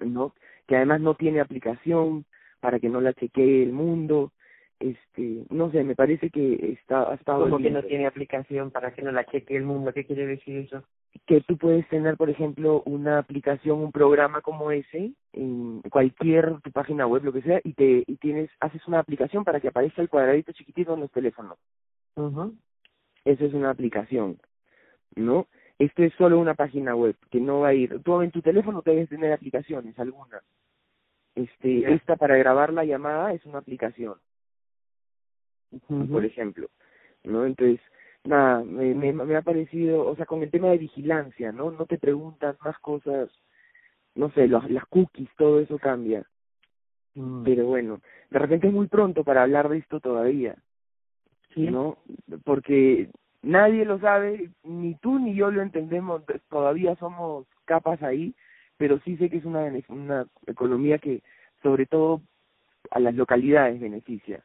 ¿no? 0.04 0.34
Que 0.66 0.76
además 0.76 1.00
no 1.00 1.14
tiene 1.14 1.40
aplicación 1.40 2.24
para 2.60 2.78
que 2.78 2.88
no 2.88 3.00
la 3.00 3.12
chequee 3.12 3.62
el 3.62 3.72
mundo. 3.72 4.32
Este, 4.80 5.44
no 5.50 5.70
sé, 5.70 5.84
me 5.84 5.94
parece 5.94 6.30
que 6.30 6.72
está 6.72 7.10
ha 7.10 7.14
estado 7.14 7.44
¿Cómo 7.44 7.58
que 7.58 7.70
no 7.70 7.82
tiene 7.82 8.06
aplicación 8.06 8.70
para 8.70 8.92
que 8.92 9.02
no 9.02 9.12
la 9.12 9.24
chequee 9.24 9.56
el 9.56 9.64
mundo? 9.64 9.92
¿Qué 9.92 10.04
quiere 10.04 10.26
decir 10.26 10.56
eso? 10.56 10.82
Que 11.26 11.40
tú 11.42 11.56
puedes 11.56 11.88
tener, 11.88 12.16
por 12.16 12.28
ejemplo, 12.28 12.82
una 12.84 13.18
aplicación, 13.18 13.78
un 13.78 13.92
programa 13.92 14.40
como 14.40 14.72
ese 14.72 15.12
en 15.32 15.80
cualquier 15.90 16.60
tu 16.60 16.72
página 16.72 17.06
web, 17.06 17.22
lo 17.24 17.32
que 17.32 17.42
sea, 17.42 17.60
y 17.62 17.72
te 17.74 18.02
y 18.06 18.16
tienes 18.16 18.50
haces 18.60 18.86
una 18.88 18.98
aplicación 18.98 19.44
para 19.44 19.60
que 19.60 19.68
aparezca 19.68 20.02
el 20.02 20.08
cuadradito 20.08 20.52
chiquitito 20.52 20.94
en 20.94 21.00
los 21.00 21.10
teléfonos. 21.12 21.56
Uh 22.16 22.50
Eso 23.24 23.44
es 23.46 23.54
una 23.54 23.70
aplicación, 23.70 24.38
¿no? 25.14 25.46
Esto 25.78 26.02
es 26.02 26.12
solo 26.14 26.38
una 26.38 26.54
página 26.54 26.94
web 26.94 27.16
que 27.30 27.40
no 27.40 27.60
va 27.60 27.68
a 27.68 27.74
ir. 27.74 28.00
Tú 28.02 28.20
en 28.22 28.30
tu 28.30 28.42
teléfono 28.42 28.82
debes 28.84 29.08
tener 29.08 29.32
aplicaciones, 29.32 29.98
algunas. 29.98 30.42
Este, 31.34 31.92
esta 31.92 32.16
para 32.16 32.36
grabar 32.36 32.72
la 32.72 32.84
llamada 32.84 33.32
es 33.32 33.44
una 33.44 33.58
aplicación. 33.58 34.14
Por 35.88 36.24
ejemplo, 36.24 36.68
¿no? 37.24 37.44
Entonces, 37.44 37.80
nada, 38.22 38.62
me, 38.62 38.94
me, 38.94 39.12
me 39.12 39.36
ha 39.36 39.42
parecido, 39.42 40.06
o 40.06 40.14
sea, 40.14 40.26
con 40.26 40.42
el 40.42 40.50
tema 40.50 40.68
de 40.68 40.78
vigilancia, 40.78 41.50
¿no? 41.50 41.72
No 41.72 41.86
te 41.86 41.98
preguntan 41.98 42.56
más 42.64 42.78
cosas, 42.78 43.28
no 44.14 44.30
sé, 44.30 44.46
los, 44.46 44.70
las 44.70 44.86
cookies, 44.86 45.28
todo 45.36 45.58
eso 45.58 45.78
cambia. 45.78 46.24
Mm. 47.14 47.42
Pero 47.42 47.66
bueno, 47.66 48.00
de 48.30 48.38
repente 48.38 48.68
es 48.68 48.72
muy 48.72 48.86
pronto 48.86 49.24
para 49.24 49.42
hablar 49.42 49.68
de 49.68 49.78
esto 49.78 49.98
todavía. 49.98 50.56
¿Sí? 51.54 51.68
¿No? 51.68 51.98
Porque 52.44 53.10
nadie 53.44 53.84
lo 53.84 53.98
sabe, 53.98 54.50
ni 54.64 54.94
tú 54.96 55.18
ni 55.18 55.34
yo 55.34 55.50
lo 55.50 55.62
entendemos, 55.62 56.22
todavía 56.48 56.96
somos 56.96 57.46
capas 57.64 58.02
ahí, 58.02 58.34
pero 58.76 58.98
sí 59.00 59.16
sé 59.16 59.30
que 59.30 59.36
es 59.36 59.44
una, 59.44 59.70
una 59.88 60.26
economía 60.46 60.98
que 60.98 61.22
sobre 61.62 61.86
todo 61.86 62.20
a 62.90 63.00
las 63.00 63.14
localidades 63.14 63.80
beneficia. 63.80 64.42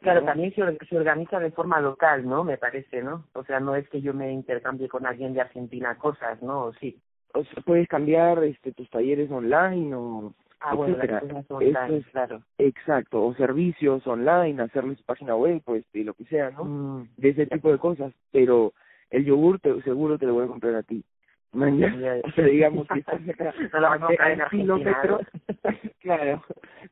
Claro, 0.00 0.22
también 0.24 0.54
se, 0.54 0.62
organiza 0.96 1.40
de 1.40 1.50
forma 1.50 1.80
local, 1.80 2.28
¿no? 2.28 2.44
Me 2.44 2.58
parece, 2.58 3.02
¿no? 3.02 3.24
O 3.32 3.42
sea, 3.44 3.58
no 3.58 3.74
es 3.74 3.88
que 3.88 4.02
yo 4.02 4.12
me 4.12 4.30
intercambie 4.32 4.86
con 4.86 5.06
alguien 5.06 5.32
de 5.32 5.40
Argentina 5.40 5.96
cosas, 5.96 6.42
¿no? 6.42 6.72
sí. 6.74 6.98
O 7.32 7.42
sea, 7.42 7.62
puedes 7.64 7.88
cambiar 7.88 8.44
este 8.44 8.72
tus 8.72 8.88
talleres 8.90 9.30
online 9.30 9.94
o 9.94 10.34
ah, 10.64 10.74
bueno, 10.74 10.96
online, 11.48 12.02
claro. 12.12 12.42
Exacto, 12.58 13.24
o 13.24 13.34
servicios 13.34 14.06
online, 14.06 14.62
hacerle 14.62 14.96
su 14.96 15.04
página 15.04 15.36
web, 15.36 15.60
pues, 15.64 15.84
y 15.92 16.04
lo 16.04 16.14
que 16.14 16.24
sea, 16.24 16.50
¿no? 16.50 16.64
Mm, 16.64 17.08
de 17.16 17.28
ese 17.28 17.46
tipo 17.46 17.70
de 17.70 17.78
cosas, 17.78 18.12
pero 18.32 18.72
el 19.10 19.24
yogur 19.24 19.60
te, 19.60 19.80
seguro 19.82 20.18
te 20.18 20.26
lo 20.26 20.34
voy 20.34 20.44
a 20.44 20.48
comprar 20.48 20.74
a 20.74 20.82
ti. 20.82 21.04
Mañana, 21.52 22.14
o 22.24 22.30
sea, 22.32 22.46
digamos 22.46 22.88
que 22.88 23.00
estás 23.00 23.20
acá 23.28 23.54
no 23.72 23.80
lo 23.80 23.88
vamos 23.88 24.10
a 24.18 24.32
en 24.32 24.40
kilómetros, 24.50 25.20
claro, 26.00 26.42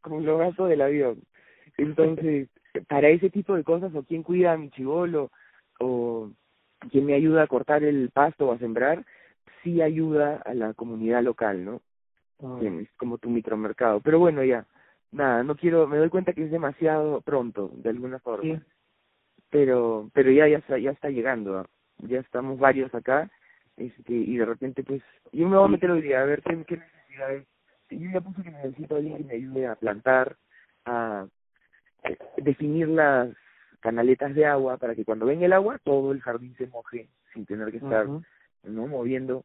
como 0.00 0.20
lo 0.20 0.38
gasto 0.38 0.66
del 0.66 0.82
avión. 0.82 1.22
Entonces, 1.78 2.48
para 2.88 3.08
ese 3.08 3.30
tipo 3.30 3.54
de 3.54 3.64
cosas, 3.64 3.94
o 3.94 4.02
quién 4.02 4.22
cuida 4.22 4.52
a 4.52 4.56
mi 4.56 4.70
chivolo, 4.70 5.30
o 5.80 6.30
quién 6.90 7.06
me 7.06 7.14
ayuda 7.14 7.42
a 7.42 7.46
cortar 7.46 7.82
el 7.82 8.10
pasto 8.10 8.48
o 8.48 8.52
a 8.52 8.58
sembrar, 8.58 9.04
sí 9.62 9.82
ayuda 9.82 10.42
a 10.44 10.54
la 10.54 10.74
comunidad 10.74 11.22
local, 11.22 11.64
¿no? 11.64 11.80
Ah. 12.42 12.58
Como 12.96 13.18
tu 13.18 13.30
micromercado. 13.30 14.00
Pero 14.00 14.18
bueno, 14.18 14.42
ya, 14.42 14.66
nada, 15.12 15.42
no 15.42 15.56
quiero, 15.56 15.86
me 15.86 15.98
doy 15.98 16.08
cuenta 16.08 16.32
que 16.32 16.44
es 16.44 16.50
demasiado 16.50 17.20
pronto, 17.20 17.70
de 17.74 17.90
alguna 17.90 18.18
forma. 18.18 18.62
Pero, 19.50 20.10
pero 20.12 20.30
ya, 20.30 20.48
ya 20.48 20.58
está, 20.58 20.78
ya 20.78 20.90
está 20.90 21.10
llegando, 21.10 21.66
ya 21.98 22.20
estamos 22.20 22.58
varios 22.58 22.94
acá, 22.94 23.30
este, 23.76 24.12
y 24.12 24.36
de 24.36 24.44
repente 24.46 24.82
pues, 24.82 25.02
yo 25.30 25.46
me 25.46 25.56
voy 25.56 25.66
a 25.66 25.68
meter 25.68 25.90
hoy 25.90 26.02
día 26.02 26.22
a 26.22 26.24
ver 26.24 26.42
qué, 26.42 26.64
qué 26.64 26.78
necesidades. 26.78 27.46
Yo 27.90 28.10
ya 28.10 28.20
puse 28.22 28.42
que 28.42 28.50
necesito 28.50 28.94
a 28.94 28.98
alguien 28.98 29.18
que 29.18 29.24
me 29.24 29.34
ayude 29.34 29.66
a 29.66 29.74
plantar, 29.74 30.36
a 30.86 31.26
definir 32.38 32.88
las 32.88 33.28
canaletas 33.80 34.34
de 34.34 34.46
agua 34.46 34.78
para 34.78 34.94
que 34.94 35.04
cuando 35.04 35.26
venga 35.26 35.44
el 35.44 35.52
agua 35.52 35.78
todo 35.84 36.12
el 36.12 36.20
jardín 36.20 36.54
se 36.56 36.66
moje 36.68 37.08
sin 37.32 37.44
tener 37.46 37.70
que 37.70 37.78
estar 37.78 38.06
no 38.06 38.86
moviendo 38.86 39.44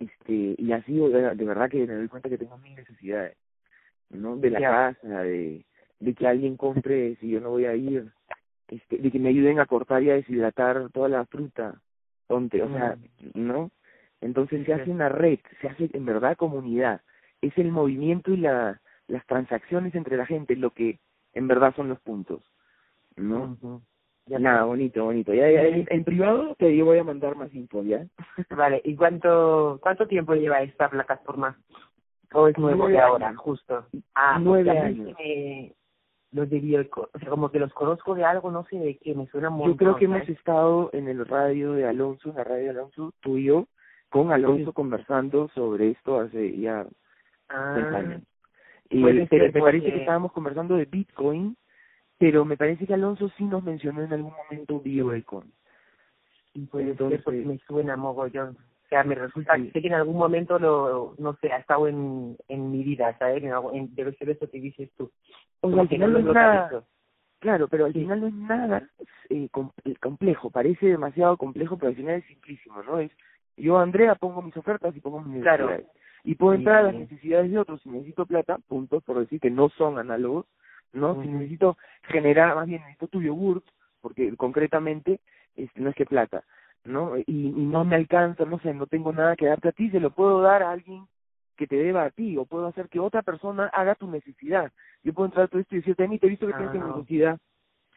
este 0.00 0.54
y 0.58 0.72
así 0.72 0.96
de, 0.96 1.44
verdad 1.44 1.70
que 1.70 1.86
me 1.86 1.94
doy 1.94 2.08
cuenta 2.08 2.28
que 2.28 2.38
tengo 2.38 2.58
mil 2.58 2.74
necesidades 2.74 3.36
no 4.10 4.36
de 4.36 4.50
la 4.50 4.60
casa 4.60 5.22
de 5.22 5.64
de 5.98 6.14
que 6.14 6.26
alguien 6.26 6.56
compre 6.56 7.16
si 7.20 7.30
yo 7.30 7.40
no 7.40 7.50
voy 7.50 7.64
a 7.64 7.74
ir 7.74 8.12
este 8.68 8.98
de 8.98 9.10
que 9.10 9.18
me 9.18 9.30
ayuden 9.30 9.60
a 9.60 9.66
cortar 9.66 10.02
y 10.02 10.10
a 10.10 10.14
deshidratar 10.14 10.90
toda 10.92 11.08
la 11.08 11.24
fruta 11.26 11.80
o 12.28 12.48
sea 12.48 12.96
no 13.34 13.70
entonces 14.20 14.64
se 14.64 14.72
hace 14.72 14.90
una 14.90 15.08
red 15.08 15.38
se 15.60 15.68
hace 15.68 15.90
en 15.92 16.04
verdad 16.04 16.36
comunidad. 16.36 17.00
Es 17.40 17.56
el 17.58 17.70
movimiento 17.70 18.32
y 18.32 18.38
la 18.38 18.80
las 19.08 19.24
transacciones 19.26 19.94
entre 19.94 20.16
la 20.16 20.26
gente 20.26 20.56
lo 20.56 20.70
que 20.70 20.98
en 21.32 21.46
verdad 21.46 21.74
son 21.76 21.88
los 21.88 22.00
puntos, 22.00 22.42
¿no? 23.14 23.56
Ya 24.26 24.40
Nada, 24.40 24.64
bonito, 24.64 25.04
bonito. 25.04 25.32
Ya, 25.32 25.48
ya 25.50 25.62
en, 25.62 26.04
privado 26.04 26.56
te 26.58 26.82
voy 26.82 26.98
a 26.98 27.04
mandar 27.04 27.36
más 27.36 27.54
info, 27.54 27.84
¿ya? 27.84 28.04
Vale, 28.50 28.80
¿y 28.84 28.96
cuánto 28.96 29.78
cuánto 29.80 30.08
tiempo 30.08 30.34
lleva 30.34 30.62
esta 30.62 30.90
plataforma? 30.90 31.56
¿O 32.32 32.48
es 32.48 32.58
nuevo 32.58 32.88
de 32.88 32.98
ahora, 32.98 33.34
justo? 33.36 33.86
Ah, 34.14 34.38
nueve 34.40 34.76
años. 34.76 35.16
los 36.32 36.50
de 36.50 36.88
o 36.92 37.18
sea, 37.18 37.30
como 37.30 37.50
que 37.50 37.60
los 37.60 37.72
conozco 37.72 38.16
de 38.16 38.24
algo, 38.24 38.50
no 38.50 38.64
sé 38.64 38.76
de 38.76 38.98
qué, 38.98 39.14
me 39.14 39.28
suena 39.28 39.48
muy 39.48 39.68
Yo 39.68 39.76
creo 39.76 39.96
que 39.96 40.06
hemos 40.06 40.28
estado 40.28 40.90
en 40.92 41.06
el 41.08 41.24
radio 41.24 41.72
de 41.72 41.86
Alonso, 41.86 42.30
en 42.30 42.36
la 42.36 42.44
radio 42.44 42.64
de 42.64 42.70
Alonso, 42.70 43.12
tú 43.20 43.38
y 43.38 43.44
yo, 43.44 43.68
con 44.10 44.32
Alonso 44.32 44.72
conversando 44.72 45.48
sobre 45.54 45.90
esto 45.90 46.18
hace 46.18 46.58
ya 46.58 46.84
ah. 47.48 47.92
años. 47.94 48.22
Y 48.90 48.98
me 48.98 49.26
parece 49.26 49.92
que 49.92 50.00
estábamos 50.00 50.32
conversando 50.32 50.76
de 50.76 50.84
Bitcoin, 50.84 51.56
pero 52.18 52.44
me 52.44 52.56
parece 52.56 52.86
que 52.86 52.94
Alonso 52.94 53.30
sí 53.36 53.44
nos 53.44 53.62
mencionó 53.62 54.02
en 54.02 54.12
algún 54.12 54.32
momento 54.32 54.80
Bitcoin. 54.80 55.52
Y 56.54 56.66
pues 56.66 56.86
entonces 56.86 57.20
porque 57.22 57.40
me 57.40 57.58
suena 57.66 57.96
mogollón. 57.96 58.56
O 58.84 58.88
sea, 58.88 59.02
me 59.04 59.16
resulta 59.16 59.56
sé 59.56 59.80
que 59.80 59.88
en 59.88 59.94
algún 59.94 60.16
momento 60.16 60.58
lo, 60.58 61.14
no 61.18 61.36
sé, 61.40 61.52
ha 61.52 61.58
estado 61.58 61.88
en, 61.88 62.36
en 62.48 62.70
mi 62.70 62.84
vida, 62.84 63.16
¿sabes? 63.18 63.42
En, 63.42 63.52
en, 63.74 63.94
debe 63.94 64.14
ser 64.14 64.30
eso 64.30 64.48
que 64.48 64.60
dices 64.60 64.88
tú. 64.96 65.10
O 65.60 65.70
sea, 65.70 65.82
al 65.82 65.88
final 65.88 66.12
no 66.12 66.18
es 66.20 66.24
nada, 66.24 66.84
claro, 67.40 67.66
pero 67.68 67.86
al 67.86 67.92
final 67.92 68.20
no 68.20 68.26
es 68.28 68.34
nada 68.34 68.88
eh, 69.28 69.48
complejo, 70.00 70.50
parece 70.50 70.86
demasiado 70.86 71.36
complejo, 71.36 71.76
pero 71.76 71.88
al 71.88 71.96
final 71.96 72.14
es 72.14 72.26
simplísimo, 72.26 72.82
¿no? 72.84 73.00
Es, 73.00 73.10
yo, 73.56 73.78
Andrea, 73.78 74.14
pongo 74.14 74.40
mis 74.40 74.56
ofertas 74.56 74.94
y 74.94 75.00
pongo 75.00 75.20
mis 75.20 75.42
claro 75.42 75.68
y 76.26 76.34
puedo 76.34 76.54
entrar 76.54 76.78
a 76.78 76.82
las 76.82 76.94
necesidades 76.94 77.50
de 77.52 77.58
otros. 77.58 77.80
Si 77.82 77.88
necesito 77.88 78.26
plata, 78.26 78.58
punto, 78.66 79.00
por 79.00 79.20
decir 79.20 79.40
que 79.40 79.50
no 79.50 79.68
son 79.70 79.96
análogos, 79.96 80.46
¿no? 80.92 81.22
Si 81.22 81.28
necesito 81.28 81.76
generar, 82.02 82.54
más 82.54 82.66
bien 82.66 82.80
necesito 82.80 83.08
tu 83.08 83.22
yogurt, 83.22 83.64
porque 84.00 84.34
concretamente 84.36 85.20
no 85.76 85.90
es 85.90 85.96
que 85.96 86.06
plata, 86.06 86.44
¿no? 86.84 87.16
Y, 87.18 87.24
y 87.26 87.66
no 87.66 87.84
me 87.84 87.96
alcanza, 87.96 88.44
no 88.44 88.58
sé, 88.60 88.74
no 88.74 88.86
tengo 88.86 89.12
nada 89.12 89.36
que 89.36 89.46
darte 89.46 89.68
a 89.68 89.72
ti, 89.72 89.90
se 89.90 90.00
lo 90.00 90.10
puedo 90.10 90.40
dar 90.40 90.62
a 90.62 90.70
alguien 90.70 91.06
que 91.56 91.66
te 91.66 91.76
deba 91.76 92.04
a 92.04 92.10
ti, 92.10 92.36
o 92.36 92.44
puedo 92.44 92.66
hacer 92.66 92.88
que 92.88 93.00
otra 93.00 93.22
persona 93.22 93.66
haga 93.68 93.94
tu 93.94 94.06
necesidad. 94.06 94.70
Yo 95.02 95.12
puedo 95.12 95.26
entrar 95.26 95.46
a 95.46 95.48
todo 95.48 95.60
esto 95.60 95.74
y 95.74 95.78
decirte, 95.78 96.04
a 96.04 96.08
mí 96.08 96.18
te 96.18 96.26
he 96.26 96.30
visto 96.30 96.46
que 96.46 96.52
tienes 96.52 96.84
necesidad, 96.84 97.38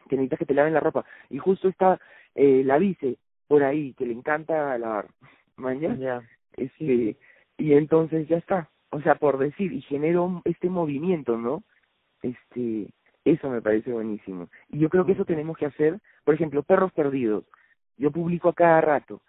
que 0.08 0.16
necesitas 0.16 0.38
que 0.38 0.46
te 0.46 0.54
laven 0.54 0.74
la 0.74 0.80
ropa. 0.80 1.04
Y 1.28 1.38
justo 1.38 1.68
está 1.68 2.00
eh, 2.34 2.62
la 2.64 2.78
vice 2.78 3.18
por 3.46 3.62
ahí, 3.62 3.94
que 3.94 4.06
le 4.06 4.14
encanta 4.14 4.76
lavar. 4.78 5.08
Mañana, 5.56 6.22
este, 6.56 7.16
y 7.58 7.72
entonces 7.74 8.26
ya 8.28 8.38
está. 8.38 8.70
O 8.90 9.00
sea, 9.02 9.16
por 9.16 9.38
decir, 9.38 9.72
y 9.72 9.82
genero 9.82 10.42
este 10.44 10.68
movimiento, 10.68 11.36
¿no? 11.36 11.62
Este, 12.22 12.88
eso 13.24 13.50
me 13.50 13.62
parece 13.62 13.92
buenísimo. 13.92 14.48
Y 14.68 14.78
yo 14.78 14.88
creo 14.88 15.04
que 15.06 15.12
eso 15.12 15.24
tenemos 15.24 15.56
que 15.56 15.66
hacer, 15.66 15.98
por 16.24 16.34
ejemplo, 16.34 16.62
perros 16.62 16.92
perdidos. 16.92 17.44
Yo 17.96 18.10
publico 18.10 18.48
a 18.48 18.54
cada 18.54 18.80
rato. 18.80 19.20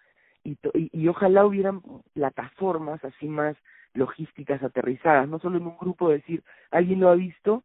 Y, 0.44 0.58
y, 0.74 0.90
y 0.92 1.08
ojalá 1.08 1.46
hubieran 1.46 1.82
plataformas 2.14 3.04
así 3.04 3.28
más 3.28 3.56
logísticas 3.94 4.62
aterrizadas, 4.62 5.28
no 5.28 5.38
solo 5.38 5.58
en 5.58 5.66
un 5.66 5.76
grupo 5.76 6.08
decir, 6.08 6.42
alguien 6.70 7.00
lo 7.00 7.10
ha 7.10 7.14
visto, 7.14 7.62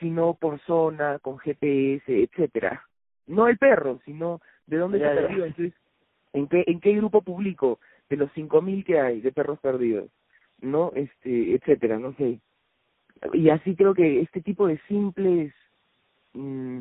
sino 0.00 0.34
por 0.34 0.58
zona, 0.60 1.18
con 1.18 1.38
GPS, 1.38 2.22
etcétera. 2.22 2.84
No 3.26 3.46
el 3.48 3.58
perro, 3.58 4.00
sino 4.04 4.40
de 4.66 4.78
dónde 4.78 4.98
se 4.98 5.06
ha 5.06 5.14
perdido. 5.14 5.44
Entonces, 5.44 5.74
¿en 6.32 6.48
qué, 6.48 6.64
¿en 6.66 6.80
qué 6.80 6.94
grupo 6.94 7.22
publico? 7.22 7.78
de 8.08 8.16
los 8.16 8.30
cinco 8.32 8.62
mil 8.62 8.84
que 8.84 9.00
hay 9.00 9.20
de 9.20 9.32
perros 9.32 9.58
perdidos, 9.60 10.10
¿no? 10.60 10.92
Este, 10.94 11.54
etcétera, 11.54 11.98
no 11.98 12.14
sé. 12.14 12.40
Y 13.32 13.50
así 13.50 13.74
creo 13.74 13.94
que 13.94 14.20
este 14.20 14.40
tipo 14.40 14.66
de 14.66 14.78
simples 14.88 15.52
mm, 16.34 16.80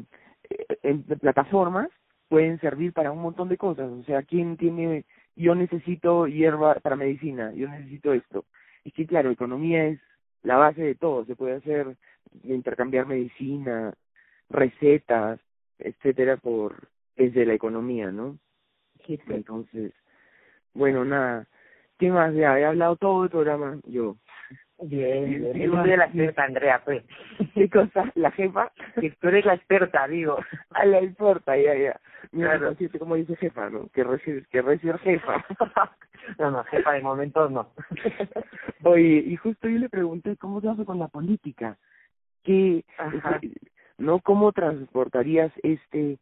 en 0.83 1.03
plataformas 1.03 1.89
pueden 2.29 2.59
servir 2.59 2.93
para 2.93 3.11
un 3.11 3.21
montón 3.21 3.49
de 3.49 3.57
cosas. 3.57 3.89
O 3.91 4.03
sea, 4.03 4.23
¿quién 4.23 4.57
tiene, 4.57 5.05
yo 5.35 5.55
necesito 5.55 6.27
hierba 6.27 6.75
para 6.75 6.95
medicina, 6.95 7.51
yo 7.53 7.67
necesito 7.69 8.13
esto? 8.13 8.45
Es 8.83 8.93
que 8.93 9.05
claro, 9.05 9.31
economía 9.31 9.87
es 9.87 9.99
la 10.43 10.57
base 10.57 10.81
de 10.81 10.95
todo, 10.95 11.25
se 11.25 11.35
puede 11.35 11.55
hacer, 11.55 11.97
intercambiar 12.43 13.05
medicina, 13.05 13.93
recetas, 14.49 15.39
etcétera, 15.79 16.37
por 16.37 16.87
desde 17.15 17.45
la 17.45 17.53
economía, 17.53 18.11
¿no? 18.11 18.37
Entonces, 19.07 19.93
bueno, 20.73 21.05
nada. 21.05 21.47
¿Qué 21.97 22.11
más? 22.11 22.33
Ya, 22.35 22.59
he 22.59 22.65
hablado 22.65 22.95
todo 22.95 23.23
el 23.23 23.29
programa 23.29 23.79
yo. 23.85 24.17
Bien, 24.79 25.25
bien. 25.25 25.53
Yo 25.53 25.71
soy 25.71 25.97
la 25.97 26.05
experta, 26.05 26.43
Andrea, 26.43 26.81
pues. 26.85 27.03
¿Qué 27.55 27.69
cosa? 27.69 28.11
¿La 28.15 28.31
jefa? 28.31 28.71
Que 29.01 29.11
tú 29.11 29.27
eres 29.27 29.45
la 29.45 29.55
experta, 29.55 30.07
digo. 30.07 30.37
A 30.71 30.85
la 30.85 30.99
experta, 30.99 31.57
ya, 31.57 31.75
ya. 31.75 31.99
Mira, 32.31 32.57
claro. 32.57 32.75
como 32.99 33.15
dice 33.15 33.35
jefa, 33.37 33.69
¿no? 33.69 33.87
Que 33.89 34.03
recibe, 34.03 34.45
que 34.51 34.61
recibe 34.61 34.97
jefa. 34.99 35.45
no, 36.39 36.51
no, 36.51 36.63
jefa 36.65 36.93
de 36.93 37.01
momento 37.01 37.49
no. 37.49 37.71
Oye, 38.83 39.23
y 39.25 39.35
justo 39.37 39.67
yo 39.67 39.77
le 39.79 39.89
pregunté, 39.89 40.35
¿cómo 40.37 40.61
se 40.61 40.69
hace 40.69 40.85
con 40.85 40.99
la 40.99 41.07
política? 41.07 41.77
¿Qué, 42.43 42.85
no? 43.97 44.19
¿Cómo 44.19 44.51
transportarías 44.51 45.51
este 45.63 46.19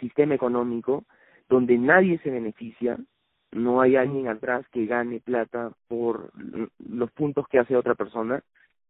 sistema 0.00 0.34
económico 0.34 1.04
donde 1.48 1.76
nadie 1.76 2.18
se 2.18 2.30
beneficia, 2.30 2.98
no 3.52 3.80
hay 3.80 3.96
alguien 3.96 4.28
atrás 4.28 4.66
que 4.70 4.86
gane 4.86 5.20
plata 5.20 5.72
por 5.88 6.32
los 6.78 7.10
puntos 7.12 7.46
que 7.48 7.58
hace 7.58 7.76
otra 7.76 7.94
persona, 7.94 8.42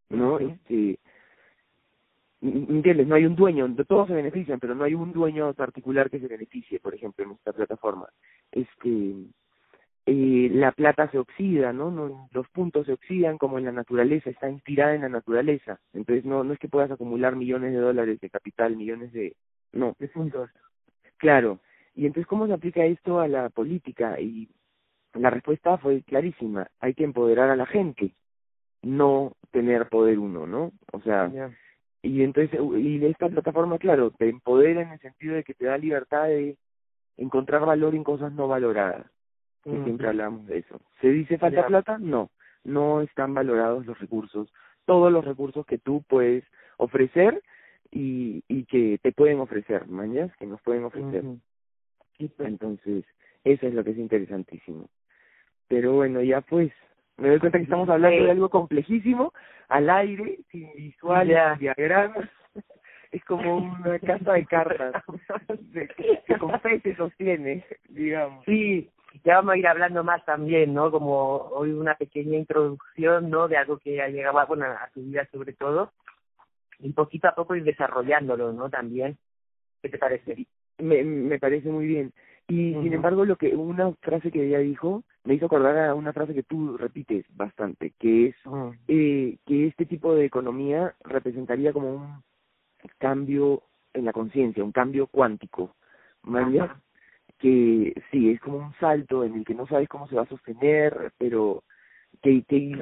¿no? 0.08 0.38
Este, 0.38 0.98
¿entiendes? 2.40 3.06
No 3.06 3.14
hay 3.14 3.26
un 3.26 3.36
dueño, 3.36 3.74
todos 3.86 4.08
se 4.08 4.14
benefician, 4.14 4.60
pero 4.60 4.74
no 4.74 4.84
hay 4.84 4.94
un 4.94 5.12
dueño 5.12 5.52
particular 5.54 6.10
que 6.10 6.20
se 6.20 6.28
beneficie, 6.28 6.80
por 6.80 6.94
ejemplo, 6.94 7.24
en 7.24 7.32
esta 7.32 7.52
plataforma. 7.52 8.08
Este, 8.50 9.14
eh, 10.06 10.48
la 10.52 10.72
plata 10.72 11.10
se 11.10 11.18
oxida, 11.18 11.72
¿no? 11.72 11.90
¿no? 11.90 12.28
Los 12.32 12.48
puntos 12.48 12.86
se 12.86 12.92
oxidan 12.92 13.38
como 13.38 13.58
en 13.58 13.64
la 13.64 13.72
naturaleza, 13.72 14.30
está 14.30 14.48
inspirada 14.48 14.94
en 14.94 15.02
la 15.02 15.08
naturaleza. 15.08 15.78
Entonces 15.92 16.24
no, 16.24 16.42
no 16.42 16.52
es 16.52 16.58
que 16.58 16.68
puedas 16.68 16.90
acumular 16.90 17.36
millones 17.36 17.72
de 17.72 17.78
dólares 17.78 18.20
de 18.20 18.30
capital, 18.30 18.76
millones 18.76 19.12
de, 19.12 19.36
no. 19.72 19.94
De 19.98 20.08
puntos. 20.08 20.50
Claro, 21.18 21.60
y 21.94 22.06
entonces, 22.06 22.26
¿cómo 22.26 22.46
se 22.46 22.52
aplica 22.52 22.84
esto 22.84 23.20
a 23.20 23.28
la 23.28 23.50
política? 23.50 24.18
Y 24.20 24.48
la 25.14 25.30
respuesta 25.30 25.76
fue 25.78 26.02
clarísima, 26.02 26.68
hay 26.80 26.94
que 26.94 27.04
empoderar 27.04 27.50
a 27.50 27.56
la 27.56 27.66
gente, 27.66 28.14
no 28.82 29.32
tener 29.50 29.88
poder 29.88 30.18
uno, 30.18 30.46
¿no? 30.46 30.72
O 30.92 31.00
sea, 31.00 31.30
y 32.02 32.22
entonces 32.22 32.58
y 32.78 33.04
esta 33.06 33.28
plataforma 33.28 33.78
claro 33.78 34.10
te 34.10 34.28
empodera 34.28 34.82
en 34.82 34.90
el 34.90 34.98
sentido 34.98 35.34
de 35.34 35.44
que 35.44 35.54
te 35.54 35.66
da 35.66 35.78
libertad 35.78 36.24
de 36.24 36.56
encontrar 37.16 37.64
valor 37.64 37.94
en 37.94 38.02
cosas 38.02 38.32
no 38.32 38.48
valoradas 38.48 39.06
que 39.62 39.84
siempre 39.84 40.08
hablamos 40.08 40.44
de 40.48 40.58
eso 40.58 40.80
se 41.00 41.08
dice 41.10 41.38
falta 41.38 41.64
plata 41.64 41.98
no 41.98 42.30
no 42.64 43.02
están 43.02 43.34
valorados 43.34 43.86
los 43.86 43.96
recursos 44.00 44.52
todos 44.84 45.12
los 45.12 45.24
recursos 45.24 45.64
que 45.64 45.78
tú 45.78 46.02
puedes 46.08 46.42
ofrecer 46.76 47.40
y 47.92 48.42
y 48.48 48.64
que 48.64 48.98
te 49.00 49.12
pueden 49.12 49.38
ofrecer 49.38 49.86
mañas 49.86 50.34
que 50.38 50.46
nos 50.46 50.60
pueden 50.62 50.84
ofrecer. 50.84 51.24
Entonces 52.18 53.04
eso 53.44 53.66
es 53.66 53.74
lo 53.74 53.82
que 53.82 53.90
es 53.90 53.98
interesantísimo 53.98 54.88
pero 55.68 55.94
bueno 55.94 56.22
ya 56.22 56.40
pues 56.40 56.72
me 57.16 57.28
doy 57.28 57.38
cuenta 57.38 57.58
que 57.58 57.64
estamos 57.64 57.88
hablando 57.88 58.24
de 58.24 58.30
algo 58.30 58.48
complejísimo, 58.48 59.32
al 59.68 59.90
aire, 59.90 60.40
sin 60.50 60.72
visuales, 60.74 61.58
diagramas. 61.58 62.28
Es 63.12 63.22
como 63.26 63.58
una 63.58 63.98
casa 63.98 64.32
de 64.32 64.46
cartas 64.46 65.04
que 66.26 66.38
con 66.38 66.58
fe 66.62 66.80
se 66.80 66.96
sostiene, 66.96 67.62
digamos. 67.90 68.42
Sí, 68.46 68.90
ya 69.22 69.34
vamos 69.36 69.52
a 69.52 69.58
ir 69.58 69.66
hablando 69.66 70.02
más 70.02 70.24
también, 70.24 70.72
¿no? 70.72 70.90
Como 70.90 71.36
hoy 71.50 71.72
una 71.72 71.94
pequeña 71.94 72.38
introducción, 72.38 73.28
¿no? 73.28 73.48
De 73.48 73.58
algo 73.58 73.76
que 73.76 74.00
ha 74.00 74.08
llegado 74.08 74.46
bueno, 74.46 74.64
a 74.64 74.88
tu 74.94 75.02
vida 75.02 75.28
sobre 75.30 75.52
todo. 75.52 75.92
Y 76.78 76.90
poquito 76.94 77.28
a 77.28 77.34
poco 77.34 77.54
ir 77.54 77.64
desarrollándolo, 77.64 78.50
¿no? 78.54 78.70
También. 78.70 79.18
¿Qué 79.82 79.90
te 79.90 79.98
parece? 79.98 80.46
Me, 80.78 81.02
me 81.04 81.38
parece 81.38 81.68
muy 81.68 81.86
bien. 81.86 82.12
Y 82.48 82.74
sin 82.74 82.92
embargo, 82.92 83.24
lo 83.24 83.36
que 83.36 83.54
una 83.56 83.92
frase 84.00 84.30
que 84.30 84.46
ella 84.46 84.58
dijo 84.58 85.04
me 85.24 85.34
hizo 85.34 85.46
acordar 85.46 85.78
a 85.78 85.94
una 85.94 86.12
frase 86.12 86.34
que 86.34 86.42
tú 86.42 86.76
repites 86.76 87.24
bastante, 87.34 87.92
que 87.98 88.28
es 88.28 88.36
eh, 88.88 89.38
que 89.46 89.66
este 89.68 89.86
tipo 89.86 90.14
de 90.14 90.24
economía 90.24 90.94
representaría 91.04 91.72
como 91.72 91.94
un 91.94 92.22
cambio 92.98 93.62
en 93.94 94.04
la 94.04 94.12
conciencia, 94.12 94.64
un 94.64 94.72
cambio 94.72 95.06
cuántico, 95.06 95.74
¿vale? 96.24 96.68
Que 97.38 97.94
sí, 98.10 98.30
es 98.30 98.40
como 98.40 98.58
un 98.58 98.74
salto 98.74 99.24
en 99.24 99.36
el 99.36 99.44
que 99.44 99.54
no 99.54 99.66
sabes 99.66 99.88
cómo 99.88 100.08
se 100.08 100.16
va 100.16 100.22
a 100.22 100.28
sostener, 100.28 101.12
pero 101.18 101.62
que, 102.20 102.42
que 102.42 102.72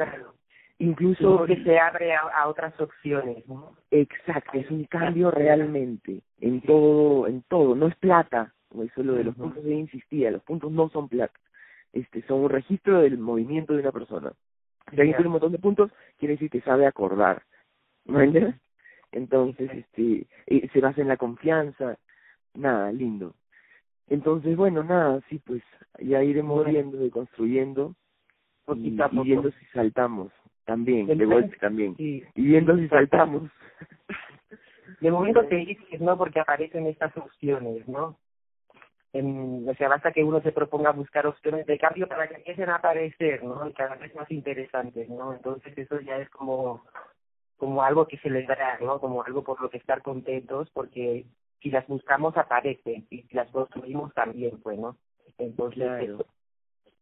incluso 0.81 1.45
que 1.45 1.63
se 1.63 1.79
abre 1.79 2.15
a, 2.15 2.49
otras 2.49 2.79
opciones, 2.81 3.47
¿no? 3.47 3.77
Exacto, 3.91 4.59
es 4.59 4.71
un 4.71 4.85
cambio 4.85 5.31
realmente 5.31 6.23
en 6.41 6.63
todo, 6.63 7.27
en 7.27 7.43
todo, 7.43 7.75
no 7.75 7.87
es 7.87 7.95
plata, 7.97 8.53
eso 8.83 9.03
lo 9.03 9.15
de 9.15 9.25
los 9.25 9.37
puntos 9.37 9.63
de 9.63 9.75
insistía, 9.75 10.31
los 10.31 10.43
puntos 10.43 10.73
no 10.73 10.89
son 10.89 11.09
plata, 11.09 11.39
este 11.93 12.23
son 12.23 12.41
un 12.41 12.51
registro 12.51 13.03
del 13.03 13.19
movimiento 13.19 13.75
de 13.75 13.81
una 13.81 13.93
persona. 13.93 14.33
Si 14.91 14.97
alguien 14.97 15.17
tiene 15.17 15.29
un 15.29 15.33
montón 15.33 15.53
de 15.53 15.59
puntos, 15.59 15.93
quiere 16.19 16.35
decir 16.35 16.51
que 16.51 16.63
sabe 16.63 16.87
acordar, 16.87 17.43
¿no 18.07 18.21
Entonces, 19.13 19.71
este, 19.73 20.27
eh, 20.47 20.69
se 20.73 20.81
basa 20.81 21.03
en 21.03 21.09
la 21.09 21.19
confianza, 21.19 21.99
nada, 22.55 22.91
lindo. 22.91 23.35
Entonces, 24.09 24.57
bueno, 24.57 24.83
nada, 24.83 25.21
sí, 25.29 25.41
pues 25.45 25.63
ya 25.99 26.23
iremos 26.25 26.65
viendo 26.65 27.05
y 27.05 27.11
construyendo 27.11 27.95
y, 28.75 28.97
viendo 29.23 29.51
si 29.51 29.65
saltamos 29.67 30.33
también, 30.71 31.07
de 31.07 31.27
vuelta 31.27 31.57
también, 31.61 31.95
y 31.99 32.23
viendo 32.35 32.77
si 32.77 32.89
saltamos. 32.89 33.51
De 35.01 35.11
momento 35.11 35.45
te 35.47 35.57
dices, 35.57 36.01
¿no? 36.01 36.17
Porque 36.17 36.41
aparecen 36.41 36.87
estas 36.87 37.17
opciones, 37.17 37.89
¿no? 37.89 38.19
en, 39.13 39.69
o 39.69 39.75
sea, 39.75 39.89
basta 39.89 40.13
que 40.13 40.23
uno 40.23 40.41
se 40.41 40.53
proponga 40.53 40.93
buscar 40.93 41.27
opciones 41.27 41.67
de 41.67 41.79
cambio 41.79 42.09
para 42.09 42.29
que 42.29 42.37
empiecen 42.37 42.69
a 42.69 42.77
aparecer, 42.77 43.43
¿no? 43.43 43.69
Y 43.69 43.73
cada 43.73 43.97
vez 43.97 44.15
más 44.15 44.31
interesantes, 44.31 45.09
¿no? 45.09 45.33
Entonces 45.35 45.77
eso 45.77 46.01
ya 46.01 46.19
es 46.19 46.31
como, 46.31 46.85
como 47.57 47.83
algo 47.83 48.07
que 48.07 48.19
celebrar, 48.19 48.81
¿no? 48.83 49.01
Como 49.01 49.25
algo 49.25 49.43
por 49.43 49.61
lo 49.61 49.69
que 49.69 49.79
estar 49.79 50.03
contentos, 50.03 50.71
porque 50.73 51.27
si 51.61 51.71
las 51.71 51.87
buscamos 51.89 52.37
aparecen, 52.37 53.07
y 53.11 53.23
si 53.23 53.35
las 53.35 53.51
construimos 53.51 54.15
también, 54.15 54.61
pues, 54.63 54.79
¿no? 54.79 54.97
Entonces, 55.39 56.11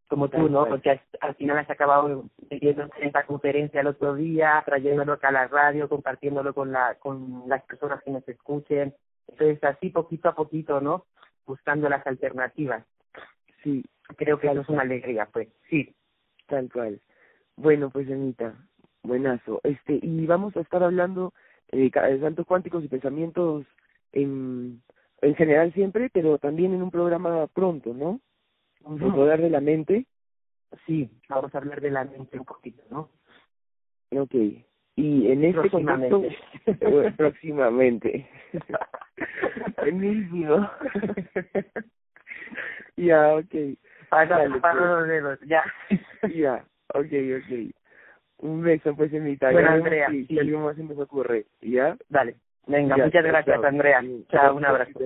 como 0.09 0.29
tú, 0.29 0.49
¿no? 0.49 0.67
Porque 0.67 1.01
al 1.21 1.35
final 1.35 1.59
has 1.59 1.71
acabado 1.71 2.25
metiendo 2.51 2.83
en 2.83 3.07
esta 3.07 3.25
conferencia 3.27 3.81
el 3.81 3.89
otro 3.89 4.15
día, 4.15 4.63
trayéndolo 4.65 5.13
acá 5.13 5.29
a 5.29 5.33
la 5.33 5.49
radio, 5.49 5.89
compartiéndolo 5.89 6.55
con 6.55 6.73
la 6.73 6.97
con 6.99 7.45
las 7.47 7.63
personas 7.65 8.03
que 8.03 8.11
nos 8.11 8.27
escuchen. 8.29 8.95
Entonces, 9.29 9.63
así 9.63 9.91
poquito 9.91 10.31
a 10.31 10.35
poquito, 10.35 10.81
¿no? 10.81 11.05
buscando 11.49 11.89
las 11.89 12.07
alternativas. 12.07 12.85
Sí. 13.65 13.85
Creo 14.17 14.39
que 14.39 14.47
eso 14.47 14.61
es 14.61 14.69
una 14.69 14.83
alegría, 14.83 15.29
pues. 15.33 15.49
Sí. 15.69 15.95
Tal 16.47 16.71
cual. 16.71 17.01
Bueno, 17.57 17.91
pues 17.91 18.09
Anita, 18.09 18.55
buenazo. 19.03 19.61
Este, 19.65 19.99
y 20.01 20.27
vamos 20.27 20.57
a 20.57 20.61
estar 20.61 20.83
hablando 20.83 21.35
eh, 21.73 21.91
de 21.91 22.21
saltos 22.21 22.47
cuánticos 22.47 22.85
y 22.85 22.89
pensamientos 22.89 23.67
en, 24.13 24.81
en 25.21 25.35
general 25.35 25.73
siempre, 25.75 26.09
pero 26.13 26.39
también 26.39 26.73
en 26.73 26.83
un 26.83 26.91
programa 26.91 27.47
pronto, 27.49 27.93
¿no? 27.93 28.21
El 28.89 29.13
poder 29.13 29.43
de 29.43 29.51
la 29.51 29.61
mente. 29.61 30.07
Sí, 30.87 31.11
vamos 31.29 31.55
a 31.55 31.59
hablar 31.59 31.81
de 31.81 31.91
la 31.91 32.05
mente 32.05 32.39
un 32.39 32.45
poquito, 32.45 32.83
¿no? 32.91 33.11
Ok. 34.21 34.35
Y 34.97 35.31
en 35.31 35.45
este 35.45 35.71
contexto, 35.71 36.23
próximamente. 37.17 38.29
Buenísimo. 39.77 40.69
ya, 42.97 43.37
okay. 43.37 43.79
Para, 44.09 44.61
para 44.61 44.75
los 44.75 45.09
dedos, 45.09 45.39
ya. 45.47 45.63
ya, 46.35 46.65
okay, 46.95 47.35
okay. 47.35 47.71
Un 48.39 48.63
beso, 48.63 48.95
pues, 48.97 49.13
en 49.13 49.25
mi 49.25 49.37
Bueno, 49.37 49.71
Andrea. 49.71 50.09
Si, 50.11 50.27
sí. 50.27 50.39
algo 50.39 50.61
más 50.61 50.77
se 50.77 50.85
nos 50.85 50.99
ocurre, 50.99 51.47
¿ya? 51.61 51.97
Dale. 52.09 52.37
Venga, 52.67 52.97
muchas 52.97 53.25
gracias, 53.25 53.65
Andrea. 53.65 54.03
Chao, 54.31 54.57
un 54.57 54.65
abrazo. 54.65 54.99